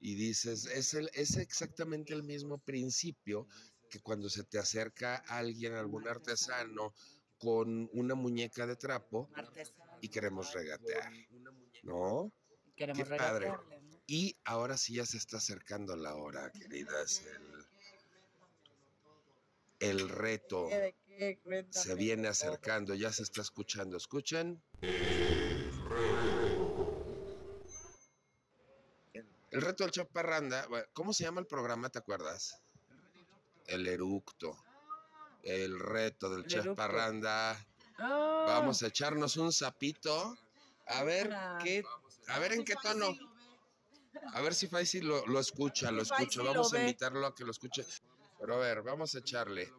[0.00, 3.46] Y dices, es, el, es exactamente el mismo principio
[3.88, 6.92] que cuando se te acerca alguien, algún artesano,
[7.38, 9.30] con una muñeca de trapo
[10.00, 11.12] y queremos regatear,
[11.84, 12.32] ¿no?
[12.74, 13.46] queremos qué padre.
[13.46, 13.62] ¿no?
[14.08, 17.22] Y ahora sí ya se está acercando la hora, queridas.
[19.80, 20.68] El, el reto
[21.70, 23.96] se viene acercando, ya se está escuchando.
[23.96, 24.62] Escuchen.
[29.50, 31.88] El reto del Chaparranda, ¿cómo se llama el programa?
[31.88, 32.60] ¿Te acuerdas?
[33.66, 34.56] El eructo.
[35.42, 36.46] El reto del.
[36.46, 37.66] Chaparranda.
[37.98, 40.36] Ah, Vamos a echarnos un sapito.
[40.86, 41.82] A ver qué,
[42.28, 43.10] a ver en qué tono.
[44.32, 46.42] A ver si Faisy lo, lo escucha, lo escucha.
[46.42, 47.84] Vamos a invitarlo a que lo escuche.
[48.38, 49.72] Pero a ver, vamos a echarle.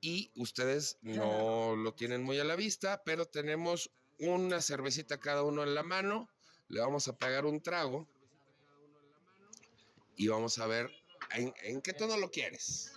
[0.00, 5.62] Y ustedes no lo tienen muy a la vista, pero tenemos una cervecita cada uno
[5.62, 6.28] en la mano.
[6.68, 8.08] Le vamos a pegar un trago.
[10.16, 10.90] Y vamos a ver
[11.32, 12.92] en, en qué tono lo quieres.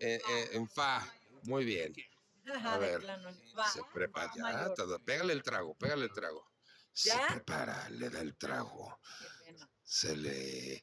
[0.00, 1.06] Eh, eh, en fa.
[1.44, 1.94] Muy bien.
[2.64, 3.02] a ver,
[3.72, 4.32] Se prepara.
[4.36, 4.74] Ya.
[5.04, 6.50] Pégale el trago, pégale el trago.
[6.92, 8.98] Se prepara, le da el trago.
[9.82, 10.82] Se le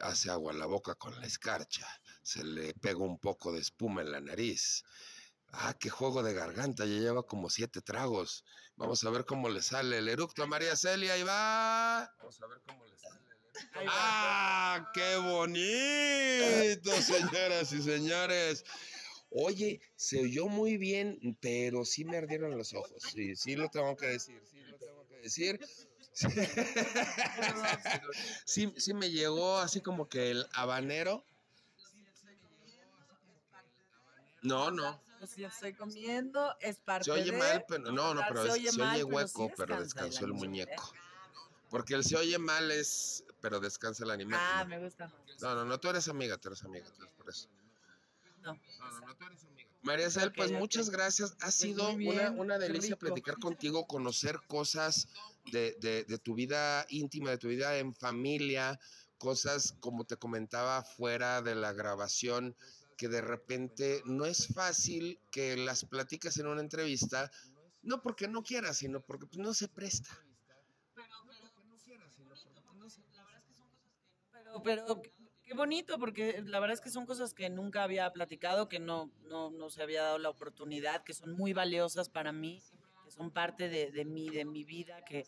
[0.00, 1.86] hace agua a la boca con la escarcha.
[2.22, 4.84] Se le pega un poco de espuma en la nariz.
[5.52, 6.84] Ah, qué juego de garganta.
[6.84, 8.44] Ya lleva como siete tragos.
[8.76, 11.14] Vamos a ver cómo le sale el eructo a María Celia.
[11.14, 12.12] Ahí va.
[12.18, 13.20] Vamos a ver cómo le sale.
[13.88, 18.64] ¡Ah, qué bonito, señoras y señores!
[19.30, 23.02] Oye, se oyó muy bien, pero sí me ardieron los ojos.
[23.12, 25.60] Sí, sí lo tengo que decir, sí lo tengo que decir.
[28.44, 31.24] Sí, sí me llegó así como que el habanero.
[34.42, 35.00] No, no.
[35.18, 37.38] Pues si estoy comiendo, es parte Se oye de...
[37.38, 40.24] mal, pero no, no, pero se oye se mal, oye pero hueco, sí pero descansó
[40.24, 40.92] el muñeco.
[41.68, 44.40] Porque el se oye mal es, pero descansa el animal.
[44.42, 44.70] Ah, no.
[44.70, 45.12] me gusta.
[45.42, 47.48] No, no, no, tú eres amiga, tú eres amiga, tú eres por eso.
[48.42, 48.54] No.
[48.54, 49.70] No, no, no, tú eres amiga.
[49.82, 51.36] María Cel, Ok, pues muchas gracias.
[51.40, 55.08] Ha sido muy una, una delicia platicar contigo, conocer cosas
[55.52, 58.78] de, de- de tu vida íntima, de tu vida en familia,
[59.18, 62.54] cosas como te comentaba fuera de la grabación,
[63.00, 67.30] que de repente no es fácil que las platiques en una entrevista,
[67.80, 70.10] no porque no quieras, sino porque pues, no se presta.
[74.30, 75.02] Pero, pero
[75.42, 79.10] qué bonito, porque la verdad es que son cosas que nunca había platicado, que no,
[79.22, 82.62] no, no se había dado la oportunidad, que son muy valiosas para mí,
[83.06, 85.24] que son parte de, de mí, de mi vida, que,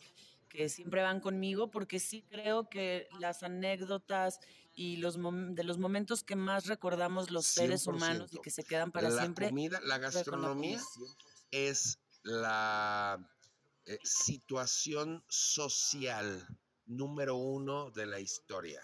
[0.47, 4.39] que siempre van conmigo, porque sí creo que las anécdotas
[4.75, 5.17] y los
[5.55, 8.41] de los momentos que más recordamos los seres humanos y 100%.
[8.41, 9.49] que se quedan para la siempre.
[9.49, 11.13] comida, la con la gastronomía comida.
[11.51, 13.19] es la
[13.85, 16.47] eh, situación social
[16.85, 18.81] número uno de la historia.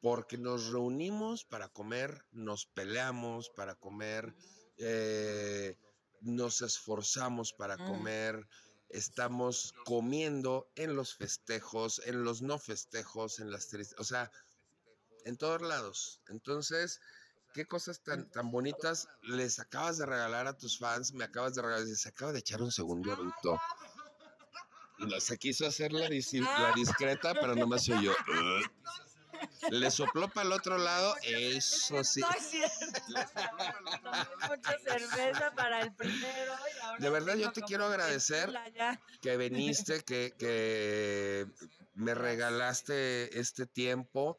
[0.00, 4.34] Porque nos reunimos para comer, nos peleamos para comer,
[4.76, 5.78] eh,
[6.20, 7.86] nos esforzamos para Mm.
[7.86, 8.48] comer,
[8.90, 14.30] estamos comiendo en los festejos, en los no festejos, en las tristes, o sea,
[15.24, 16.20] en todos lados.
[16.28, 17.00] Entonces,
[17.52, 21.62] qué cosas tan, tan bonitas les acabas de regalar a tus fans, me acabas de
[21.62, 23.16] regalar, se acaba de echar un segundo.
[24.98, 28.14] No, se quiso hacer la, dis- la discreta, pero no me se oyó.
[29.70, 32.20] Le sopló para el otro lado, eso sí.
[32.20, 32.86] No es cierto.
[34.02, 36.52] Tomé mucha cerveza para el primero.
[36.76, 38.52] y ahora De verdad, yo te quiero agradecer
[39.20, 41.46] que viniste, que, que
[41.94, 44.38] me regalaste este tiempo.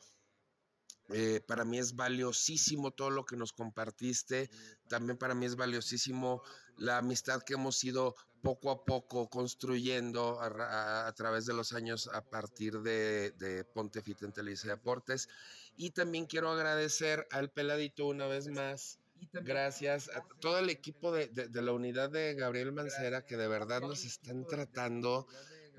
[1.10, 4.50] Eh, para mí es valiosísimo todo lo que nos compartiste.
[4.88, 6.42] También para mí es valiosísimo
[6.78, 11.74] la amistad que hemos ido poco a poco construyendo a, a- a través de los
[11.74, 15.30] años a partir de, de Ponte Fit en Televisa Deportes.
[15.78, 19.00] Y también quiero agradecer al peladito una vez más.
[19.44, 23.48] Gracias a todo el equipo de, de- de la unidad de Gabriel Mancera que de
[23.48, 25.26] verdad nos están tratando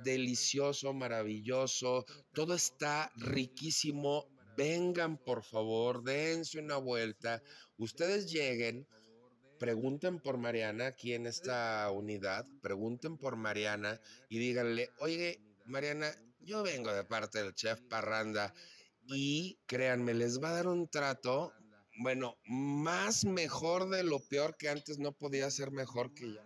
[0.02, 2.04] delicioso, maravilloso.
[2.32, 4.26] Todo está riquísimo.
[4.56, 7.42] Vengan, por favor, dense una vuelta.
[7.76, 8.86] Ustedes lleguen,
[9.58, 16.62] pregunten por Mariana aquí en esta unidad, pregunten por Mariana y díganle, oye, Mariana, yo
[16.62, 18.54] vengo de parte del chef Parranda
[19.04, 21.52] y créanme, les va a dar un trato,
[21.98, 26.42] bueno, más mejor de lo peor que antes no podía ser mejor que ya.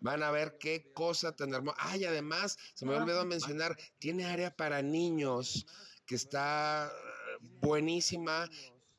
[0.00, 1.76] Van a ver qué cosa tan hermosa.
[1.78, 5.64] Ay, además, se me olvidó mencionar, tiene área para niños
[6.06, 8.48] que está eh, buenísima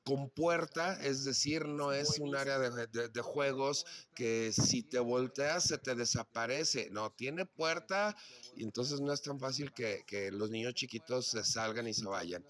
[0.04, 5.78] con puerta, es decir, no es un área de, juegos que si te volteas se
[5.78, 8.16] te desaparece, no, tiene puerta
[8.56, 12.06] y entonces no es tan fácil que, que los niños chiquitos se salgan y se
[12.06, 12.46] vayan.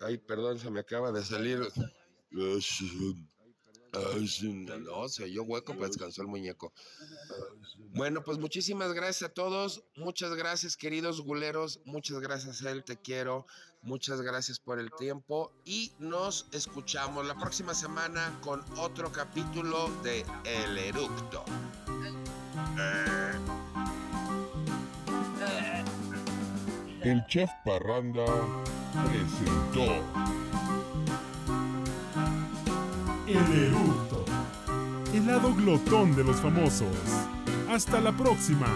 [0.00, 1.60] Ay, perdón, se me acaba de salir.
[4.80, 6.72] No, se oyó hueco, pues descansó el muñeco.
[7.92, 9.84] Bueno, pues muchísimas gracias a todos.
[9.96, 11.80] Muchas gracias, queridos guleros.
[11.84, 13.46] Muchas gracias, él, te quiero.
[13.82, 15.52] Muchas gracias por el tiempo.
[15.64, 21.44] Y nos escuchamos la próxima semana con otro capítulo de El Eructo.
[27.02, 28.26] El chef Parranda
[28.92, 30.49] presentó
[33.30, 34.24] El Eructo,
[35.14, 36.88] el lado glotón de los famosos.
[37.70, 38.66] Hasta la próxima.